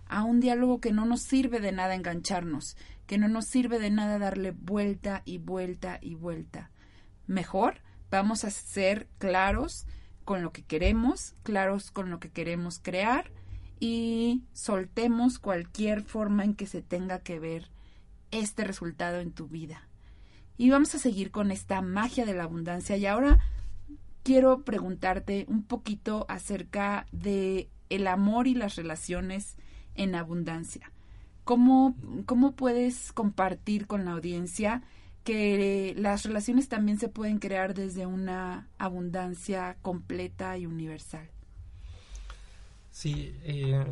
a 0.07 0.23
un 0.23 0.39
diálogo 0.39 0.81
que 0.81 0.91
no 0.91 1.05
nos 1.05 1.21
sirve 1.21 1.59
de 1.59 1.71
nada 1.71 1.95
engancharnos, 1.95 2.75
que 3.07 3.17
no 3.17 3.27
nos 3.27 3.45
sirve 3.45 3.79
de 3.79 3.89
nada 3.89 4.19
darle 4.19 4.51
vuelta 4.51 5.21
y 5.25 5.37
vuelta 5.37 5.99
y 6.01 6.15
vuelta. 6.15 6.69
Mejor 7.27 7.81
vamos 8.09 8.43
a 8.43 8.51
ser 8.51 9.07
claros 9.17 9.87
con 10.25 10.41
lo 10.43 10.51
que 10.51 10.63
queremos, 10.63 11.35
claros 11.43 11.91
con 11.91 12.09
lo 12.09 12.19
que 12.19 12.29
queremos 12.29 12.79
crear 12.79 13.31
y 13.79 14.43
soltemos 14.53 15.39
cualquier 15.39 16.03
forma 16.03 16.43
en 16.43 16.55
que 16.55 16.67
se 16.67 16.81
tenga 16.81 17.19
que 17.19 17.39
ver 17.39 17.71
este 18.31 18.63
resultado 18.63 19.19
en 19.19 19.31
tu 19.31 19.47
vida. 19.47 19.87
Y 20.57 20.69
vamos 20.69 20.93
a 20.93 20.99
seguir 20.99 21.31
con 21.31 21.51
esta 21.51 21.81
magia 21.81 22.25
de 22.25 22.33
la 22.33 22.43
abundancia 22.43 22.95
y 22.97 23.05
ahora 23.05 23.39
quiero 24.23 24.63
preguntarte 24.63 25.45
un 25.47 25.63
poquito 25.63 26.25
acerca 26.29 27.05
de 27.11 27.69
el 27.89 28.07
amor 28.07 28.47
y 28.47 28.53
las 28.53 28.75
relaciones 28.75 29.57
en 29.95 30.15
abundancia. 30.15 30.91
¿Cómo, 31.43 31.95
¿Cómo 32.25 32.53
puedes 32.53 33.11
compartir 33.11 33.87
con 33.87 34.05
la 34.05 34.11
audiencia 34.11 34.83
que 35.23 35.93
las 35.97 36.23
relaciones 36.23 36.69
también 36.69 36.97
se 36.97 37.09
pueden 37.09 37.39
crear 37.39 37.73
desde 37.73 38.05
una 38.05 38.67
abundancia 38.77 39.77
completa 39.81 40.57
y 40.57 40.65
universal? 40.65 41.29
Sí, 42.91 43.35
eh, 43.43 43.85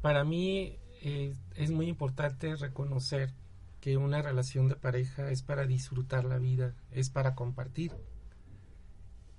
para 0.00 0.24
mí 0.24 0.76
eh, 1.02 1.34
es 1.54 1.70
muy 1.70 1.88
importante 1.88 2.56
reconocer 2.56 3.32
que 3.80 3.96
una 3.96 4.22
relación 4.22 4.68
de 4.68 4.76
pareja 4.76 5.30
es 5.30 5.42
para 5.42 5.66
disfrutar 5.66 6.24
la 6.24 6.38
vida, 6.38 6.74
es 6.90 7.10
para 7.10 7.34
compartir. 7.34 7.92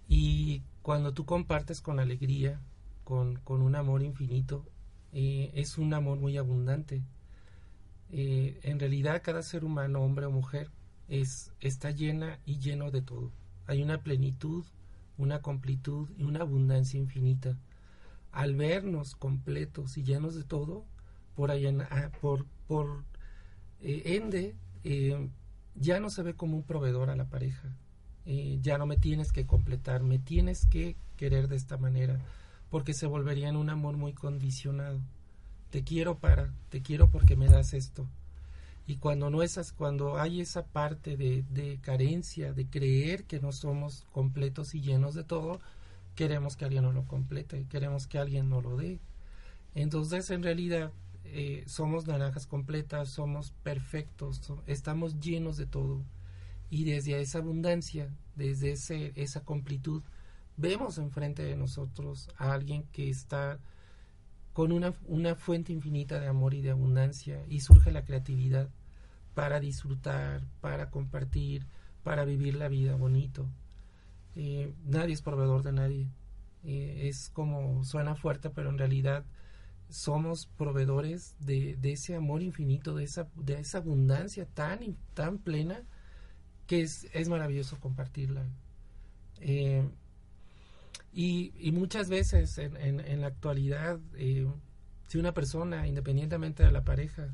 Y 0.08 0.62
cuando 0.82 1.14
tú 1.14 1.26
compartes 1.26 1.82
con 1.82 2.00
alegría, 2.00 2.62
con, 3.04 3.40
un 3.48 3.76
amor 3.76 4.04
infinito, 4.04 4.66
eh, 5.14 5.52
es 5.56 5.78
un 5.78 5.94
amor 5.94 6.20
muy 6.20 6.38
abundante. 6.38 7.04
Eh, 8.12 8.60
en 8.64 8.80
realidad 8.80 9.22
cada 9.24 9.42
ser 9.42 9.66
humano, 9.66 10.02
hombre 10.02 10.26
o 10.26 10.32
mujer, 10.32 10.70
es, 11.08 11.52
está 11.60 11.92
llena 11.92 12.40
y 12.46 12.60
lleno 12.60 12.92
de 12.92 13.02
todo. 13.02 13.32
Hay 13.68 13.82
una 13.82 14.02
plenitud, 14.04 14.66
una 15.18 15.42
completud 15.42 16.10
y 16.18 16.24
una 16.24 16.42
abundancia 16.42 17.00
infinita. 17.00 17.58
Al 18.32 18.56
vernos 18.56 19.16
completos 19.16 19.98
y 19.98 20.04
llenos 20.04 20.36
de 20.36 20.44
todo, 20.44 20.86
por, 21.36 21.52
allá, 21.52 21.72
ah, 21.90 22.12
por, 22.22 22.46
por 22.68 23.04
eh, 23.82 24.04
ende, 24.18 24.56
ya 25.76 26.00
no 26.00 26.10
se 26.10 26.24
ve 26.24 26.36
como 26.36 26.58
un 26.58 26.64
proveedor 26.64 27.10
a 27.10 27.16
la 27.16 27.26
pareja, 27.26 27.76
eh, 28.26 28.60
ya 28.62 28.78
no 28.78 28.86
me 28.86 28.98
tienes 28.98 29.32
que 29.32 29.46
completar, 29.46 30.04
me 30.04 30.20
tienes 30.20 30.66
que 30.66 30.96
querer 31.18 31.48
de 31.48 31.56
esta 31.56 31.78
manera, 31.78 32.20
porque 32.70 32.94
se 32.94 33.06
volvería 33.06 33.50
en 33.50 33.56
un 33.56 33.70
amor 33.70 33.98
muy 33.98 34.14
condicionado. 34.14 35.00
Te 35.70 35.84
quiero 35.84 36.18
para, 36.18 36.54
te 36.70 36.82
quiero 36.82 37.10
porque 37.10 37.36
me 37.36 37.48
das 37.48 37.74
esto. 37.74 38.08
Y 38.88 38.98
cuando 38.98 39.30
no 39.30 39.42
esas, 39.42 39.72
cuando 39.72 40.20
hay 40.20 40.42
esa 40.42 40.64
parte 40.64 41.18
de, 41.18 41.44
de 41.50 41.80
carencia, 41.82 42.54
de 42.54 42.68
creer 42.68 43.24
que 43.24 43.40
no 43.40 43.52
somos 43.52 44.06
completos 44.12 44.76
y 44.76 44.82
llenos 44.82 45.16
de 45.16 45.24
todo, 45.24 45.60
queremos 46.16 46.56
que 46.56 46.66
alguien 46.66 46.84
nos 46.84 46.94
lo 46.94 47.06
complete, 47.06 47.66
queremos 47.70 48.08
que 48.08 48.20
alguien 48.20 48.50
nos 48.50 48.64
lo 48.64 48.78
dé. 48.78 49.00
Entonces, 49.74 50.30
en 50.30 50.44
realidad, 50.44 50.92
eh, 51.26 51.64
somos 51.68 52.08
naranjas 52.08 52.48
completas, 52.48 53.10
somos 53.10 53.52
perfectos, 53.64 54.42
estamos 54.68 55.20
llenos 55.20 55.58
de 55.58 55.66
todo 55.66 56.02
y 56.70 56.84
desde 56.86 57.20
esa 57.22 57.40
abundancia, 57.40 58.10
desde 58.36 58.72
ese, 58.72 59.14
esa 59.16 59.44
completud, 59.44 60.04
vemos 60.58 60.98
enfrente 60.98 61.44
de 61.44 61.56
nosotros 61.56 62.30
a 62.38 62.54
alguien 62.54 62.84
que 62.92 63.10
está 63.10 63.60
con 64.54 64.72
una, 64.72 64.94
una 65.06 65.36
fuente 65.36 65.74
infinita 65.74 66.20
de 66.20 66.28
amor 66.28 66.54
y 66.54 66.62
de 66.62 66.72
abundancia 66.72 67.44
y 67.50 67.60
surge 67.60 67.92
la 67.92 68.06
creatividad 68.06 68.70
para 69.34 69.60
disfrutar, 69.60 70.42
para 70.62 70.90
compartir, 70.90 71.66
para 72.04 72.24
vivir 72.24 72.56
la 72.56 72.70
vida 72.70 72.96
bonito. 72.96 73.48
Eh, 74.36 74.74
nadie 74.86 75.14
es 75.14 75.22
proveedor 75.22 75.62
de 75.64 75.74
nadie. 75.74 76.08
Eh, 76.64 77.08
es 77.10 77.30
como 77.30 77.84
suena 77.84 78.16
fuerte, 78.16 78.50
pero 78.50 78.70
en 78.70 78.78
realidad 78.78 79.26
somos 79.90 80.48
proveedores 80.48 81.36
de, 81.40 81.76
de, 81.76 81.92
ese 81.92 82.16
amor 82.16 82.42
infinito, 82.42 82.96
de 82.96 83.04
esa, 83.04 83.28
de 83.36 83.60
esa 83.60 83.80
abundancia 83.80 84.46
tan, 84.46 84.96
tan 85.14 85.38
plena 85.38 85.84
que 86.68 86.82
es, 86.82 87.08
es 87.14 87.30
maravilloso 87.30 87.78
compartirla. 87.80 88.44
Eh, 89.40 89.88
y, 91.14 91.54
y, 91.60 91.72
muchas 91.72 92.10
veces 92.10 92.58
en, 92.58 92.76
en, 93.00 93.22
la 93.22 93.28
actualidad, 93.28 94.00
eh, 94.16 94.48
si 95.08 95.18
una 95.18 95.34
persona, 95.34 95.88
independientemente 95.88 96.64
de 96.64 96.72
la 96.72 96.84
pareja, 96.84 97.34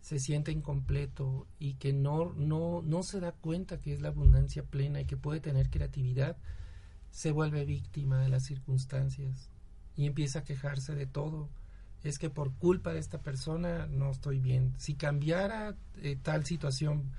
se 0.00 0.18
siente 0.18 0.52
incompleto 0.52 1.46
y 1.58 1.74
que 1.74 1.92
no, 1.92 2.32
no, 2.34 2.82
no 2.82 3.02
se 3.02 3.20
da 3.20 3.32
cuenta 3.32 3.78
que 3.78 3.92
es 3.92 4.00
la 4.00 4.08
abundancia 4.08 4.62
plena 4.62 5.00
y 5.00 5.04
que 5.04 5.16
puede 5.16 5.40
tener 5.40 5.68
creatividad, 5.68 6.36
se 7.10 7.32
vuelve 7.32 7.64
víctima 7.64 8.20
de 8.20 8.28
las 8.28 8.44
circunstancias 8.44 9.50
y 9.96 10.06
empieza 10.06 10.40
a 10.40 10.44
quejarse 10.44 10.94
de 10.94 11.06
todo. 11.06 11.48
Es 12.04 12.18
que 12.18 12.30
por 12.30 12.54
culpa 12.54 12.92
de 12.92 13.00
esta 13.00 13.18
persona 13.18 13.86
no 13.86 14.10
estoy 14.10 14.38
bien. 14.38 14.72
Si 14.78 14.94
cambiara 14.94 15.76
eh, 15.96 16.16
tal 16.22 16.44
situación, 16.46 17.10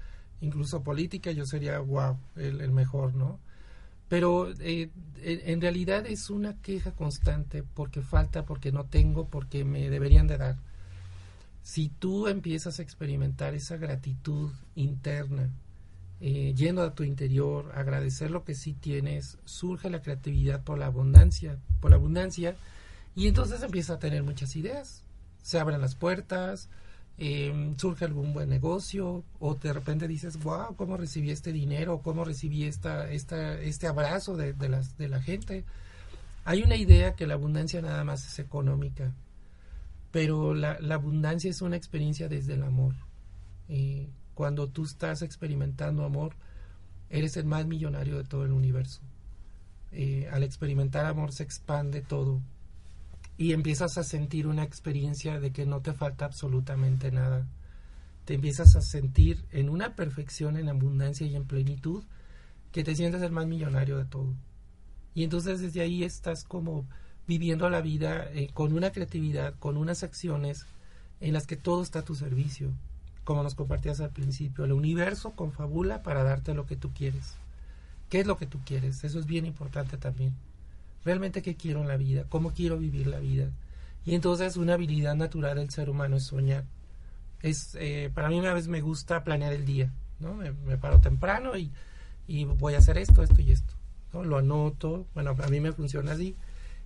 incluso 0.41 0.83
política, 0.83 1.31
yo 1.31 1.45
sería, 1.45 1.79
wow, 1.79 2.17
el, 2.35 2.71
mejor, 2.71 3.15
¿no? 3.15 3.39
Pero 4.07 4.51
eh, 4.59 4.89
en 5.21 5.61
realidad 5.61 6.05
es 6.07 6.29
una 6.29 6.59
queja 6.61 6.91
constante 6.93 7.63
porque 7.63 8.01
falta, 8.01 8.45
porque 8.45 8.71
no 8.71 8.85
tengo, 8.85 9.27
porque 9.27 9.63
me 9.63 9.89
deberían 9.89 10.27
de 10.27 10.37
dar. 10.37 10.57
Si 11.61 11.89
tú 11.89 12.27
empiezas 12.27 12.79
a 12.79 12.81
experimentar 12.81 13.53
esa 13.53 13.77
gratitud 13.77 14.51
interna, 14.75 15.51
eh, 16.21 16.53
yendo 16.55 16.81
a 16.81 16.93
tu 16.95 17.03
interior, 17.03 17.71
agradecer 17.75 18.31
lo 18.31 18.43
que 18.43 18.55
sí 18.55 18.73
tienes, 18.73 19.37
surge 19.45 19.89
la 19.89 20.01
creatividad 20.01 20.63
por 20.63 20.77
la 20.77 20.87
abundancia, 20.87 21.57
por 21.79 21.91
la 21.91 21.97
abundancia, 21.97 22.55
y 23.15 23.27
entonces 23.27 23.61
empieza 23.61 23.93
a 23.93 23.99
tener 23.99 24.23
muchas 24.23 24.55
ideas. 24.55 25.03
Se 25.41 25.59
abren 25.59 25.81
las 25.81 25.95
puertas, 25.95 26.69
eh, 27.21 27.73
surge 27.75 28.05
algún 28.05 28.33
buen 28.33 28.49
negocio 28.49 29.25
o 29.39 29.55
de 29.55 29.73
repente 29.73 30.07
dices, 30.07 30.41
wow, 30.41 30.75
¿cómo 30.77 30.95
recibí 30.95 31.31
este 31.31 31.51
dinero? 31.51 32.01
¿Cómo 32.01 32.23
recibí 32.23 32.63
esta, 32.63 33.11
esta, 33.11 33.59
este 33.59 33.87
abrazo 33.87 34.37
de, 34.37 34.53
de, 34.53 34.69
las, 34.69 34.97
de 34.97 35.09
la 35.09 35.21
gente? 35.21 35.65
Hay 36.45 36.63
una 36.63 36.77
idea 36.77 37.15
que 37.15 37.27
la 37.27 37.33
abundancia 37.33 37.81
nada 37.81 38.05
más 38.05 38.25
es 38.25 38.39
económica, 38.39 39.11
pero 40.11 40.53
la, 40.53 40.79
abundancia 40.89 41.51
es 41.51 41.61
una 41.61 41.75
experiencia 41.75 42.29
desde 42.29 42.53
el 42.53 42.63
amor. 42.63 42.95
Eh, 43.67 44.09
cuando 44.33 44.67
tú 44.67 44.85
estás 44.85 45.21
experimentando 45.21 46.05
amor, 46.05 46.35
eres 47.09 47.35
el 47.35 47.45
más 47.45 47.65
millonario 47.65 48.17
de 48.17 48.23
todo 48.23 48.45
el 48.45 48.53
universo. 48.53 49.01
Eh, 49.91 50.29
al 50.31 50.43
experimentar 50.43 51.05
amor 51.05 51.33
se 51.33 51.43
expande 51.43 52.01
todo 52.01 52.41
y 53.39 53.53
empiezas 53.53 53.97
a 53.97 54.03
sentir 54.03 54.47
una 54.47 54.63
experiencia 54.63 55.39
de 55.39 55.53
que 55.53 55.65
no 55.65 55.79
te 55.79 55.93
falta 55.93 56.25
absolutamente 56.25 57.09
nada. 57.09 57.47
Te 58.25 58.33
empiezas 58.33 58.75
a 58.75 58.81
sentir 58.81 59.45
en 59.53 59.69
una 59.69 59.95
perfección, 59.95 60.57
en 60.57 60.67
abundancia 60.67 61.25
y 61.25 61.37
en 61.37 61.45
plenitud, 61.45 62.03
que 62.73 62.83
te 62.83 62.97
sientes 62.97 63.21
el 63.21 63.31
más 63.31 63.47
millonario 63.47 63.97
de 63.97 64.03
todo. 64.03 64.33
Y 65.15 65.23
entonces 65.23 65.61
desde 65.61 65.79
ahí 65.79 66.03
estás 66.03 66.43
como 66.43 66.85
viviendo 67.27 67.69
la 67.69 67.79
vida 67.79 68.29
eh, 68.33 68.49
con 68.53 68.73
una 68.73 68.91
creatividad, 68.91 69.53
con 69.57 69.77
unas 69.77 70.03
acciones 70.03 70.65
en 71.21 71.31
las 71.31 71.47
que 71.47 71.55
todo 71.55 71.81
está 71.81 71.99
a 71.99 72.05
tu 72.05 72.15
servicio, 72.15 72.73
como 73.23 73.41
nos 73.41 73.55
compartías 73.55 74.01
al 74.01 74.09
principio. 74.09 74.65
El 74.65 74.73
universo 74.73 75.31
confabula 75.31 76.03
para 76.03 76.25
darte 76.25 76.53
lo 76.53 76.65
que 76.65 76.75
tú 76.75 76.91
quieres. 76.93 77.35
¿Qué 78.09 78.19
es 78.19 78.27
lo 78.27 78.37
que 78.37 78.47
tú 78.47 78.59
quieres? 78.65 79.05
Eso 79.05 79.17
es 79.17 79.25
bien 79.25 79.45
importante 79.45 79.95
también. 79.95 80.35
Realmente 81.05 81.41
qué 81.41 81.55
quiero 81.55 81.81
en 81.81 81.87
la 81.87 81.97
vida, 81.97 82.25
cómo 82.29 82.53
quiero 82.53 82.77
vivir 82.77 83.07
la 83.07 83.19
vida. 83.19 83.49
Y 84.05 84.15
entonces 84.15 84.57
una 84.57 84.73
habilidad 84.73 85.15
natural 85.15 85.57
del 85.57 85.69
ser 85.69 85.89
humano 85.89 86.17
es 86.17 86.23
soñar. 86.23 86.65
Es, 87.41 87.75
eh, 87.79 88.11
para 88.13 88.29
mí 88.29 88.39
una 88.39 88.53
vez 88.53 88.67
me 88.67 88.81
gusta 88.81 89.23
planear 89.23 89.53
el 89.53 89.65
día, 89.65 89.91
¿no? 90.19 90.33
Me, 90.33 90.77
paro 90.77 90.99
temprano 90.99 91.57
y, 91.57 91.71
y, 92.27 92.43
voy 92.43 92.73
a 92.73 92.79
hacer 92.79 92.97
esto, 92.97 93.23
esto 93.23 93.41
y 93.41 93.51
esto. 93.51 93.73
¿no? 94.13 94.23
Lo 94.23 94.37
anoto, 94.37 95.05
bueno, 95.13 95.35
a 95.41 95.47
mí 95.47 95.59
me 95.59 95.71
funciona 95.71 96.13
así 96.13 96.35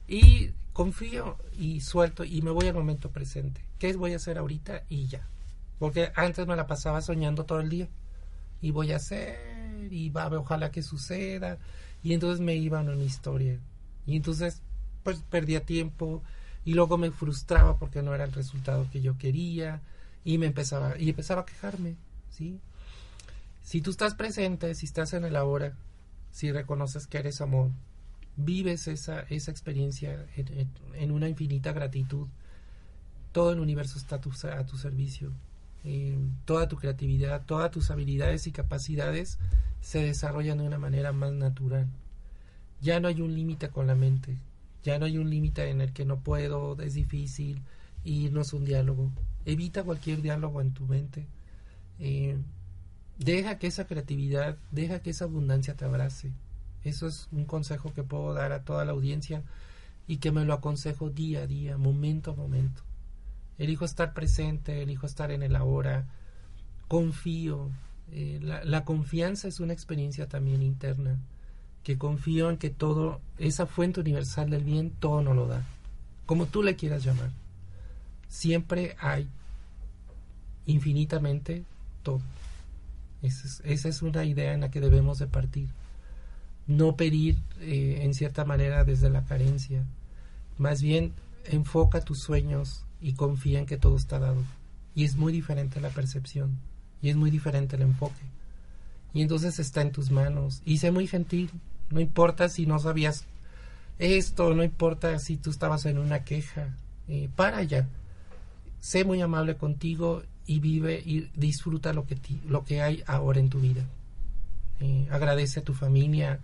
y 0.08 0.52
confío 0.74 1.38
y 1.58 1.82
suelto 1.82 2.24
y 2.24 2.42
me 2.42 2.52
voy 2.52 2.68
al 2.68 2.74
momento 2.74 3.10
presente. 3.10 3.62
¿Qué 3.80 3.94
voy 3.94 4.14
a 4.14 4.18
hacer 4.18 4.38
ahorita? 4.38 4.84
Y 4.90 5.08
ya. 5.08 5.28
Porque 5.80 6.12
antes 6.16 6.48
me 6.48 6.56
la 6.56 6.68
pasaba 6.68 7.02
soñando 7.02 7.46
todo 7.46 7.60
el 7.60 7.70
día. 7.70 7.88
Y 8.62 8.72
voy 8.72 8.94
a 8.94 8.96
hacer, 8.96 9.92
y 9.92 10.10
va, 10.10 10.28
ojalá 10.28 10.72
que 10.72 10.82
suceda. 10.82 11.58
Y 12.02 12.14
entonces 12.14 12.40
me 12.40 12.56
iba 12.56 12.80
a 12.80 12.84
una 12.84 13.04
historia. 13.04 13.60
Y 14.06 14.16
entonces, 14.16 14.62
pues 15.04 15.22
perdía 15.30 15.66
tiempo. 15.66 16.22
Y 16.66 16.74
luego 16.74 16.98
me 16.98 17.12
frustraba 17.12 17.78
porque 17.78 18.02
no 18.02 18.16
era 18.16 18.24
el 18.24 18.32
resultado 18.32 18.88
que 18.92 19.02
yo 19.02 19.18
quería. 19.18 19.82
Y 20.26 20.38
me 20.38 20.48
empezaba, 20.48 20.98
y 20.98 21.10
empezaba 21.10 21.42
a 21.42 21.46
quejarme, 21.46 21.96
¿sí? 22.32 22.60
Si 23.64 23.82
tú 23.82 23.92
estás 23.92 24.14
presente, 24.16 24.76
si 24.76 24.86
estás 24.86 25.14
en 25.14 25.26
el 25.26 25.36
ahora, 25.36 25.74
si 26.32 26.52
reconoces 26.52 27.08
que 27.08 27.18
eres 27.18 27.42
amor, 27.42 27.72
vives 28.36 28.88
esa, 28.88 29.22
esa 29.30 29.52
experiencia 29.52 30.26
en, 30.36 31.12
una 31.12 31.30
infinita 31.30 31.72
gratitud, 31.72 32.28
todo 33.32 33.52
el 33.52 33.60
universo 33.60 33.98
está 33.98 34.18
a 34.18 34.66
tu, 34.66 34.78
servicio. 34.78 35.32
Eh, 35.86 36.18
toda 36.46 36.68
tu 36.68 36.78
creatividad, 36.78 37.46
todas 37.46 37.72
tus 37.72 37.92
habilidades 37.92 38.48
y 38.48 38.52
capacidades 38.52 39.38
se 39.82 40.04
desarrollan 40.04 40.60
de 40.60 40.66
una 40.66 40.78
manera 40.78 41.12
más 41.12 41.32
natural. 41.32 41.88
Ya 42.84 43.00
no 43.00 43.08
hay 43.08 43.22
un 43.22 43.34
límite 43.34 43.70
con 43.70 43.88
la 43.88 43.96
mente, 43.96 44.38
ya 44.84 45.00
no 45.00 45.06
hay 45.06 45.18
un 45.18 45.30
límite 45.30 45.70
en 45.70 45.80
el 45.80 45.94
que 45.94 46.04
no 46.04 46.20
puedo, 46.20 46.80
es 46.82 46.96
difícil, 46.96 47.62
irnos 48.04 48.52
un 48.52 48.66
diálogo. 48.66 49.10
Evita 49.46 49.84
cualquier 49.84 50.22
diálogo 50.22 50.60
en 50.60 50.74
tu 50.74 50.86
mente. 50.86 51.26
Eh, 52.00 52.38
deja 53.18 53.58
que 53.58 53.68
esa 53.68 53.88
creatividad, 53.88 54.58
deja 54.72 55.00
que 55.00 55.12
esa 55.12 55.24
abundancia 55.24 55.76
te 55.76 55.86
abrace. 55.86 56.34
Eso 56.84 57.08
es 57.08 57.30
un 57.32 57.46
consejo 57.46 57.94
que 57.94 58.04
puedo 58.04 58.34
dar 58.34 58.52
a 58.52 58.66
toda 58.66 58.84
la 58.84 58.92
audiencia 58.92 59.44
y 60.06 60.18
que 60.18 60.34
me 60.34 60.44
lo 60.44 60.54
aconsejo 60.54 61.10
día 61.10 61.44
a 61.44 61.48
día, 61.48 61.78
momento 61.78 62.32
a 62.32 62.36
momento. 62.36 62.84
Elijo 63.58 63.86
estar 63.86 64.14
presente, 64.14 64.82
elijo 64.82 65.06
estar 65.06 65.32
en 65.32 65.44
el 65.44 65.56
ahora, 65.56 66.06
confío. 66.90 67.70
Eh, 68.12 68.40
la, 68.42 68.66
la, 68.66 68.84
confianza 68.84 69.48
es 69.48 69.62
una 69.62 69.72
experiencia 69.72 70.28
también 70.28 70.62
interna, 70.62 71.18
que 71.84 71.98
confío 71.98 72.50
en 72.50 72.58
que 72.58 72.70
todo, 72.70 73.22
esa 73.38 73.66
fuente 73.66 74.00
universal 74.00 74.50
del 74.50 74.64
bien, 74.64 74.92
todo 74.92 75.22
no 75.22 75.34
lo 75.34 75.48
da, 75.48 75.66
como 76.26 76.46
tú 76.46 76.64
le 76.64 76.76
quieras 76.76 77.04
llamar. 77.04 77.32
Siempre 78.28 78.96
hay 79.00 79.28
infinitamente 80.66 81.64
todo. 82.04 82.22
Esa 83.22 83.48
es, 83.48 83.62
esa 83.66 83.90
es 83.90 84.02
una 84.02 84.26
idea 84.26 84.54
en 84.54 84.62
la 84.62 84.72
que 84.72 84.82
debemos 84.82 85.20
de 85.20 85.28
partir 85.28 85.70
no 86.68 86.96
pedir 86.96 87.38
eh, 87.60 88.00
en 88.02 88.14
cierta 88.14 88.46
manera 88.46 88.84
desde 88.84 89.10
la 89.10 89.24
carencia. 89.24 89.84
Más 90.58 90.82
bien 90.82 91.14
enfoca 91.46 92.02
tus 92.02 92.20
sueños 92.20 92.86
y 93.02 93.14
confía 93.14 93.60
en 93.60 93.66
que 93.66 93.78
todo 93.78 93.96
está 93.98 94.20
dado. 94.20 94.42
Y 94.96 95.04
es 95.04 95.16
muy 95.16 95.34
diferente 95.34 95.82
la 95.82 95.90
percepción 95.90 96.58
y 97.02 97.10
es 97.10 97.16
muy 97.16 97.32
diferente 97.32 97.76
el 97.76 97.82
enfoque. 97.82 98.22
Y 99.14 99.22
entonces 99.22 99.60
está 99.60 99.82
en 99.82 99.92
tus 99.92 100.10
manos. 100.10 100.62
Y 100.66 100.78
sé 100.78 100.92
muy 100.92 101.08
gentil. 101.08 101.50
No 101.94 102.02
importa 102.02 102.50
si 102.50 102.66
no 102.66 102.80
sabías 102.80 103.26
esto, 104.00 104.54
no 104.56 104.64
importa 104.64 105.20
si 105.20 105.38
tú 105.38 105.52
estabas 105.52 105.86
en 105.86 106.00
una 106.00 106.24
queja. 106.24 106.76
Eh, 107.08 107.30
para 107.36 107.62
ya. 107.64 107.88
Sé 108.80 109.06
muy 109.06 109.22
amable 109.22 109.56
contigo 109.56 110.24
y 110.46 110.60
vive 110.60 111.02
y 111.06 111.30
disfruta 111.36 111.94
lo 111.94 112.06
que, 112.06 112.18
lo 112.48 112.66
que 112.66 112.82
hay 112.82 113.04
ahora 113.06 113.40
en 113.40 113.50
tu 113.50 113.60
vida. 113.60 113.84
Eh, 114.80 115.08
agradece 115.12 115.60
a 115.60 115.64
tu 115.64 115.74
familia, 115.74 116.40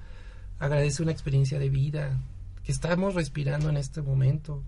agradece 0.60 1.02
una 1.02 1.12
experiencia 1.12 1.58
de 1.60 1.70
vida 1.70 2.18
que 2.64 2.72
estamos 2.72 3.16
respirando 3.16 3.70
en 3.70 3.78
este 3.78 4.02
momento. 4.02 4.62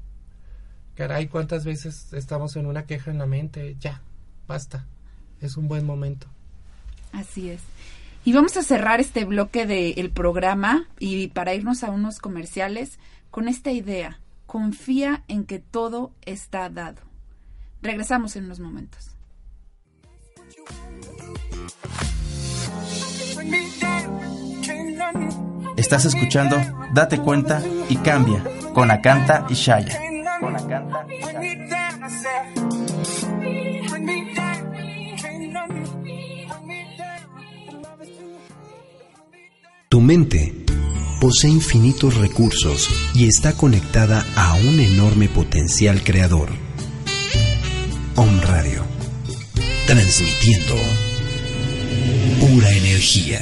Caray, 0.96 1.28
cuántas 1.28 1.64
veces 1.64 2.12
estamos 2.14 2.56
en 2.56 2.66
una 2.66 2.86
queja 2.86 3.12
en 3.12 3.20
la 3.20 3.26
mente, 3.26 3.78
ya, 3.80 4.02
basta, 4.48 4.86
es 5.40 5.56
un 5.56 5.68
buen 5.68 5.86
momento. 5.86 6.28
Así 7.14 7.50
es. 7.50 7.62
Y 8.24 8.34
vamos 8.34 8.56
a 8.58 8.62
cerrar 8.62 9.00
este 9.00 9.26
bloque 9.26 9.66
del 9.66 10.12
programa 10.12 10.88
y 11.00 11.30
para 11.30 11.56
irnos 11.56 11.84
a 11.84 11.92
unos 11.92 12.20
comerciales 12.20 13.00
con 13.32 13.48
esta 13.48 13.72
idea, 13.72 14.20
confía 14.46 15.24
en 15.28 15.46
que 15.46 15.60
todo 15.60 16.12
está 16.24 16.70
dado. 16.70 17.02
Regresamos 17.82 18.36
en 18.36 18.46
unos 18.46 18.60
momentos. 18.60 19.16
Estás 25.78 26.06
escuchando 26.06 26.58
Date 26.94 27.20
cuenta 27.20 27.64
y 27.90 27.96
cambia 27.98 28.44
con 28.74 28.92
Akanta 28.92 29.48
y 29.50 29.56
Shaya. 29.56 30.00
Tu 39.92 40.00
mente 40.00 40.54
posee 41.20 41.52
infinitos 41.52 42.16
recursos 42.16 42.88
y 43.14 43.26
está 43.26 43.58
conectada 43.58 44.26
a 44.38 44.56
un 44.56 44.80
enorme 44.80 45.28
potencial 45.28 46.02
creador. 46.02 46.48
Om 48.16 48.40
Radio. 48.42 48.84
Transmitiendo 49.88 50.76
pura 52.40 52.72
energía. 52.72 53.42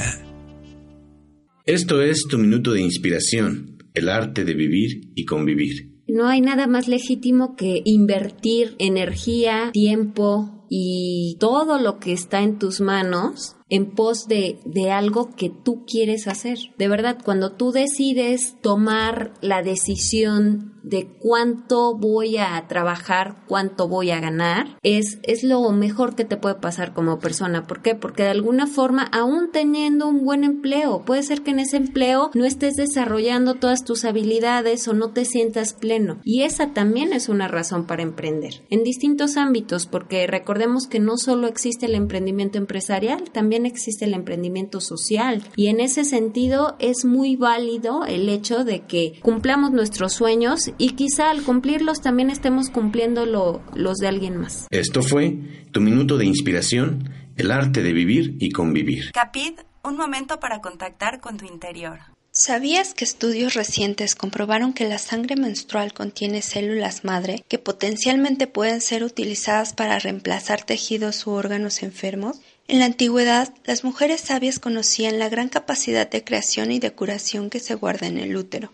Esto 1.67 2.01
es 2.01 2.25
tu 2.27 2.39
minuto 2.39 2.71
de 2.71 2.81
inspiración, 2.81 3.77
el 3.93 4.09
arte 4.09 4.43
de 4.43 4.55
vivir 4.55 5.11
y 5.13 5.25
convivir. 5.25 6.01
No 6.07 6.27
hay 6.27 6.41
nada 6.41 6.65
más 6.65 6.87
legítimo 6.87 7.55
que 7.55 7.83
invertir 7.85 8.75
energía, 8.79 9.69
tiempo 9.71 10.65
y 10.67 11.37
todo 11.39 11.77
lo 11.77 11.99
que 11.99 12.11
está 12.11 12.41
en 12.41 12.57
tus 12.57 12.81
manos 12.81 13.55
en 13.69 13.91
pos 13.91 14.27
de, 14.27 14.59
de, 14.65 14.91
algo 14.91 15.35
que 15.35 15.49
tú 15.49 15.85
quieres 15.85 16.27
hacer. 16.27 16.57
De 16.77 16.87
verdad, 16.87 17.17
cuando 17.23 17.51
tú 17.51 17.71
decides 17.71 18.55
tomar 18.61 19.33
la 19.41 19.61
decisión 19.61 20.73
de 20.83 21.07
cuánto 21.19 21.95
voy 21.95 22.37
a 22.37 22.65
trabajar, 22.67 23.43
cuánto 23.47 23.87
voy 23.87 24.11
a 24.11 24.19
ganar, 24.19 24.77
es, 24.83 25.19
es 25.23 25.43
lo 25.43 25.69
mejor 25.71 26.15
que 26.15 26.25
te 26.25 26.37
puede 26.37 26.55
pasar 26.55 26.93
como 26.93 27.19
persona. 27.19 27.67
¿Por 27.67 27.81
qué? 27.81 27.95
Porque 27.95 28.23
de 28.23 28.29
alguna 28.29 28.67
forma, 28.67 29.03
aún 29.03 29.51
teniendo 29.51 30.07
un 30.07 30.25
buen 30.25 30.43
empleo, 30.43 31.03
puede 31.05 31.23
ser 31.23 31.41
que 31.41 31.51
en 31.51 31.59
ese 31.59 31.77
empleo 31.77 32.31
no 32.33 32.45
estés 32.45 32.75
desarrollando 32.75 33.55
todas 33.55 33.83
tus 33.83 34.05
habilidades 34.05 34.87
o 34.87 34.93
no 34.93 35.11
te 35.11 35.25
sientas 35.25 35.73
pleno. 35.73 36.19
Y 36.23 36.43
esa 36.43 36.73
también 36.73 37.13
es 37.13 37.29
una 37.29 37.47
razón 37.47 37.85
para 37.85 38.03
emprender. 38.03 38.63
En 38.69 38.83
distintos 38.83 39.37
ámbitos, 39.37 39.85
porque 39.85 40.27
recordemos 40.27 40.87
que 40.87 40.99
no 40.99 41.17
solo 41.17 41.47
existe 41.47 41.85
el 41.85 41.95
emprendimiento 41.95 42.57
empresarial, 42.57 43.29
también 43.31 43.58
existe 43.65 44.05
el 44.05 44.13
emprendimiento 44.13 44.81
social. 44.81 45.43
Y 45.55 45.67
en 45.67 45.79
ese 45.79 46.05
sentido 46.05 46.75
es 46.79 47.05
muy 47.05 47.35
válido 47.35 48.05
el 48.05 48.29
hecho 48.29 48.63
de 48.63 48.81
que 48.81 49.19
cumplamos 49.21 49.71
nuestros 49.71 50.13
sueños 50.13 50.71
y 50.77 50.91
quizá 50.91 51.29
al 51.29 51.43
cumplirlos 51.43 52.01
también 52.01 52.29
estemos 52.29 52.69
cumpliendo 52.69 53.25
los 53.25 53.97
de 53.97 54.07
alguien 54.07 54.37
más. 54.37 54.67
Esto 54.71 55.01
fue 55.01 55.37
tu 55.71 55.81
minuto 55.81 56.17
de 56.17 56.25
inspiración, 56.25 57.09
el 57.37 57.51
arte 57.51 57.81
de 57.81 57.93
vivir 57.93 58.35
y 58.39 58.51
convivir. 58.51 59.11
Capid, 59.11 59.53
un 59.83 59.97
momento 59.97 60.39
para 60.39 60.61
contactar 60.61 61.19
con 61.19 61.37
tu 61.37 61.45
interior. 61.45 61.99
¿Sabías 62.31 62.93
que 62.93 63.05
estudios 63.05 63.55
recientes 63.55 64.13
comprobaron 64.13 64.71
que 64.71 64.87
la 64.87 64.99
sangre 64.99 65.35
menstrual 65.35 65.93
contiene 65.93 66.43
células 66.43 67.03
madre 67.03 67.43
que 67.47 67.57
potencialmente 67.57 68.45
pueden 68.45 68.81
ser 68.81 69.03
utilizadas 69.03 69.73
para 69.73 69.97
reemplazar 69.97 70.63
tejidos 70.63 71.25
u 71.25 71.31
órganos 71.31 71.81
enfermos? 71.81 72.39
En 72.69 72.77
la 72.77 72.85
antigüedad, 72.85 73.51
las 73.65 73.83
mujeres 73.83 74.21
sabias 74.21 74.59
conocían 74.59 75.17
la 75.17 75.27
gran 75.27 75.49
capacidad 75.49 76.07
de 76.07 76.23
creación 76.23 76.71
y 76.71 76.77
de 76.77 76.91
curación 76.91 77.49
que 77.49 77.59
se 77.59 77.73
guarda 77.73 78.05
en 78.05 78.19
el 78.19 78.37
útero, 78.37 78.71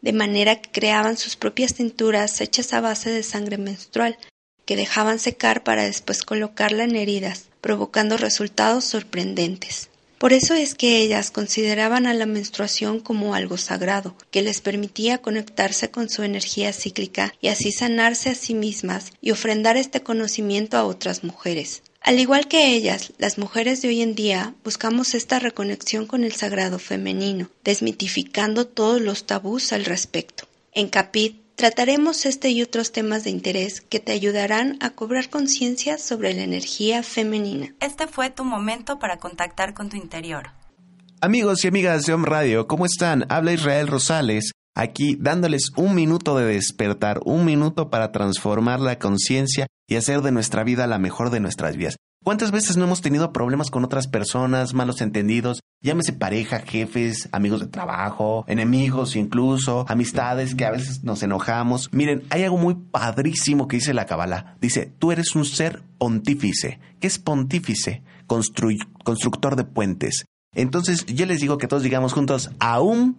de 0.00 0.12
manera 0.12 0.60
que 0.60 0.72
creaban 0.72 1.16
sus 1.16 1.36
propias 1.36 1.74
tinturas 1.74 2.40
hechas 2.40 2.72
a 2.72 2.80
base 2.80 3.10
de 3.10 3.22
sangre 3.22 3.56
menstrual, 3.56 4.18
que 4.64 4.74
dejaban 4.74 5.20
secar 5.20 5.62
para 5.62 5.84
después 5.84 6.24
colocarla 6.24 6.82
en 6.82 6.96
heridas, 6.96 7.44
provocando 7.60 8.16
resultados 8.16 8.82
sorprendentes. 8.82 9.88
Por 10.18 10.32
eso 10.32 10.54
es 10.54 10.74
que 10.74 10.98
ellas 10.98 11.30
consideraban 11.30 12.08
a 12.08 12.14
la 12.14 12.26
menstruación 12.26 12.98
como 12.98 13.36
algo 13.36 13.56
sagrado, 13.56 14.16
que 14.32 14.42
les 14.42 14.60
permitía 14.60 15.18
conectarse 15.18 15.92
con 15.92 16.08
su 16.08 16.24
energía 16.24 16.72
cíclica 16.72 17.32
y 17.40 17.48
así 17.48 17.70
sanarse 17.70 18.30
a 18.30 18.34
sí 18.34 18.54
mismas 18.54 19.12
y 19.20 19.30
ofrendar 19.30 19.76
este 19.76 20.02
conocimiento 20.02 20.76
a 20.76 20.84
otras 20.84 21.22
mujeres. 21.22 21.82
Al 22.00 22.18
igual 22.18 22.48
que 22.48 22.74
ellas, 22.74 23.12
las 23.18 23.38
mujeres 23.38 23.82
de 23.82 23.88
hoy 23.88 24.02
en 24.02 24.14
día 24.14 24.54
buscamos 24.64 25.14
esta 25.14 25.38
reconexión 25.38 26.06
con 26.06 26.24
el 26.24 26.32
sagrado 26.32 26.78
femenino, 26.78 27.50
desmitificando 27.64 28.66
todos 28.66 29.00
los 29.00 29.26
tabús 29.26 29.72
al 29.72 29.84
respecto. 29.84 30.44
En 30.72 30.88
Capit 30.88 31.48
Trataremos 31.58 32.24
este 32.24 32.50
y 32.50 32.62
otros 32.62 32.92
temas 32.92 33.24
de 33.24 33.30
interés 33.30 33.80
que 33.80 33.98
te 33.98 34.12
ayudarán 34.12 34.78
a 34.80 34.90
cobrar 34.90 35.28
conciencia 35.28 35.98
sobre 35.98 36.32
la 36.32 36.42
energía 36.42 37.02
femenina. 37.02 37.74
Este 37.80 38.06
fue 38.06 38.30
tu 38.30 38.44
momento 38.44 39.00
para 39.00 39.16
contactar 39.16 39.74
con 39.74 39.88
tu 39.88 39.96
interior. 39.96 40.52
Amigos 41.20 41.64
y 41.64 41.66
amigas 41.66 42.04
de 42.04 42.12
Om 42.12 42.26
Radio, 42.26 42.68
¿cómo 42.68 42.86
están? 42.86 43.26
Habla 43.28 43.54
Israel 43.54 43.88
Rosales, 43.88 44.52
aquí 44.78 45.16
dándoles 45.20 45.72
un 45.76 45.94
minuto 45.94 46.38
de 46.38 46.46
despertar, 46.46 47.20
un 47.24 47.44
minuto 47.44 47.90
para 47.90 48.12
transformar 48.12 48.80
la 48.80 48.98
conciencia 48.98 49.66
y 49.88 49.96
hacer 49.96 50.22
de 50.22 50.32
nuestra 50.32 50.64
vida 50.64 50.86
la 50.86 50.98
mejor 50.98 51.30
de 51.30 51.40
nuestras 51.40 51.76
vidas. 51.76 51.96
¿Cuántas 52.24 52.50
veces 52.50 52.76
no 52.76 52.84
hemos 52.84 53.00
tenido 53.00 53.32
problemas 53.32 53.70
con 53.70 53.84
otras 53.84 54.06
personas, 54.06 54.74
malos 54.74 55.00
entendidos? 55.00 55.60
Llámese 55.82 56.12
pareja, 56.12 56.60
jefes, 56.60 57.28
amigos 57.32 57.60
de 57.60 57.68
trabajo, 57.68 58.44
enemigos 58.48 59.16
incluso, 59.16 59.84
amistades 59.88 60.54
que 60.54 60.64
a 60.64 60.70
veces 60.70 61.04
nos 61.04 61.22
enojamos. 61.22 61.88
Miren, 61.92 62.24
hay 62.30 62.44
algo 62.44 62.58
muy 62.58 62.74
padrísimo 62.74 63.66
que 63.66 63.76
dice 63.76 63.94
la 63.94 64.06
Kabbalah. 64.06 64.56
Dice, 64.60 64.92
tú 64.98 65.12
eres 65.12 65.34
un 65.34 65.44
ser 65.44 65.82
pontífice. 65.98 66.80
¿Qué 67.00 67.06
es 67.06 67.18
pontífice? 67.18 68.02
constructor 68.26 69.56
de 69.56 69.64
puentes. 69.64 70.26
Entonces 70.54 71.06
yo 71.06 71.24
les 71.24 71.40
digo 71.40 71.56
que 71.56 71.66
todos 71.66 71.82
digamos 71.82 72.12
juntos, 72.12 72.50
aún 72.58 73.18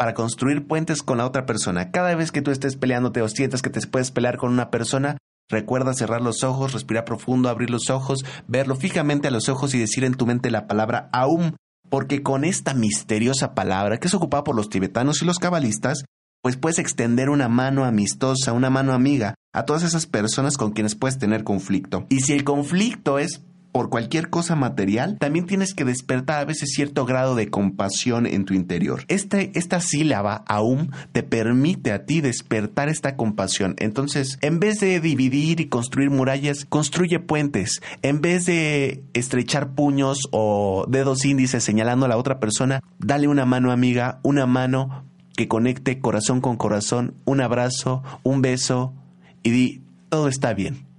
para 0.00 0.14
construir 0.14 0.66
puentes 0.66 1.02
con 1.02 1.18
la 1.18 1.26
otra 1.26 1.44
persona. 1.44 1.90
Cada 1.90 2.14
vez 2.14 2.32
que 2.32 2.40
tú 2.40 2.50
estés 2.50 2.74
peleándote 2.74 3.20
o 3.20 3.28
sientas 3.28 3.60
que 3.60 3.68
te 3.68 3.86
puedes 3.86 4.10
pelear 4.10 4.38
con 4.38 4.50
una 4.50 4.70
persona, 4.70 5.18
Recuerda 5.50 5.94
cerrar 5.94 6.22
los 6.22 6.44
ojos, 6.44 6.72
respirar 6.72 7.04
profundo, 7.04 7.48
abrir 7.48 7.70
los 7.70 7.90
ojos, 7.90 8.24
verlo 8.46 8.76
fijamente 8.76 9.26
a 9.26 9.30
los 9.32 9.48
ojos 9.48 9.74
y 9.74 9.80
decir 9.80 10.04
en 10.04 10.14
tu 10.14 10.24
mente 10.24 10.48
la 10.52 10.68
palabra 10.68 11.10
Aum, 11.12 11.56
porque 11.88 12.22
con 12.22 12.44
esta 12.44 12.72
misteriosa 12.72 13.52
palabra 13.52 13.98
que 13.98 14.06
es 14.06 14.14
ocupada 14.14 14.44
por 14.44 14.54
los 14.54 14.68
tibetanos 14.68 15.22
y 15.22 15.24
los 15.24 15.40
cabalistas, 15.40 16.04
pues 16.40 16.56
puedes 16.56 16.78
extender 16.78 17.30
una 17.30 17.48
mano 17.48 17.84
amistosa, 17.84 18.52
una 18.52 18.70
mano 18.70 18.92
amiga 18.92 19.34
a 19.52 19.64
todas 19.64 19.82
esas 19.82 20.06
personas 20.06 20.56
con 20.56 20.70
quienes 20.70 20.94
puedes 20.94 21.18
tener 21.18 21.42
conflicto. 21.42 22.06
Y 22.10 22.20
si 22.20 22.32
el 22.32 22.44
conflicto 22.44 23.18
es 23.18 23.42
por 23.72 23.90
cualquier 23.90 24.30
cosa 24.30 24.56
material, 24.56 25.16
también 25.18 25.46
tienes 25.46 25.74
que 25.74 25.84
despertar 25.84 26.40
a 26.40 26.44
veces 26.44 26.70
cierto 26.72 27.04
grado 27.04 27.34
de 27.34 27.50
compasión 27.50 28.26
en 28.26 28.44
tu 28.44 28.54
interior. 28.54 29.04
Este, 29.08 29.52
esta 29.54 29.80
sílaba, 29.80 30.44
aún, 30.46 30.92
te 31.12 31.22
permite 31.22 31.92
a 31.92 32.04
ti 32.04 32.20
despertar 32.20 32.88
esta 32.88 33.16
compasión. 33.16 33.74
Entonces, 33.78 34.38
en 34.40 34.60
vez 34.60 34.80
de 34.80 35.00
dividir 35.00 35.60
y 35.60 35.68
construir 35.68 36.10
murallas, 36.10 36.64
construye 36.64 37.20
puentes. 37.20 37.80
En 38.02 38.20
vez 38.20 38.46
de 38.46 39.04
estrechar 39.14 39.74
puños 39.74 40.28
o 40.32 40.84
dedos 40.88 41.24
índices 41.24 41.62
señalando 41.62 42.06
a 42.06 42.08
la 42.08 42.16
otra 42.16 42.40
persona, 42.40 42.82
dale 42.98 43.28
una 43.28 43.46
mano 43.46 43.72
amiga, 43.72 44.20
una 44.22 44.46
mano 44.46 45.04
que 45.36 45.48
conecte 45.48 46.00
corazón 46.00 46.40
con 46.40 46.56
corazón, 46.56 47.14
un 47.24 47.40
abrazo, 47.40 48.02
un 48.24 48.42
beso 48.42 48.92
y 49.42 49.50
di, 49.50 49.82
todo 50.10 50.28
está 50.28 50.52
bien 50.52 50.89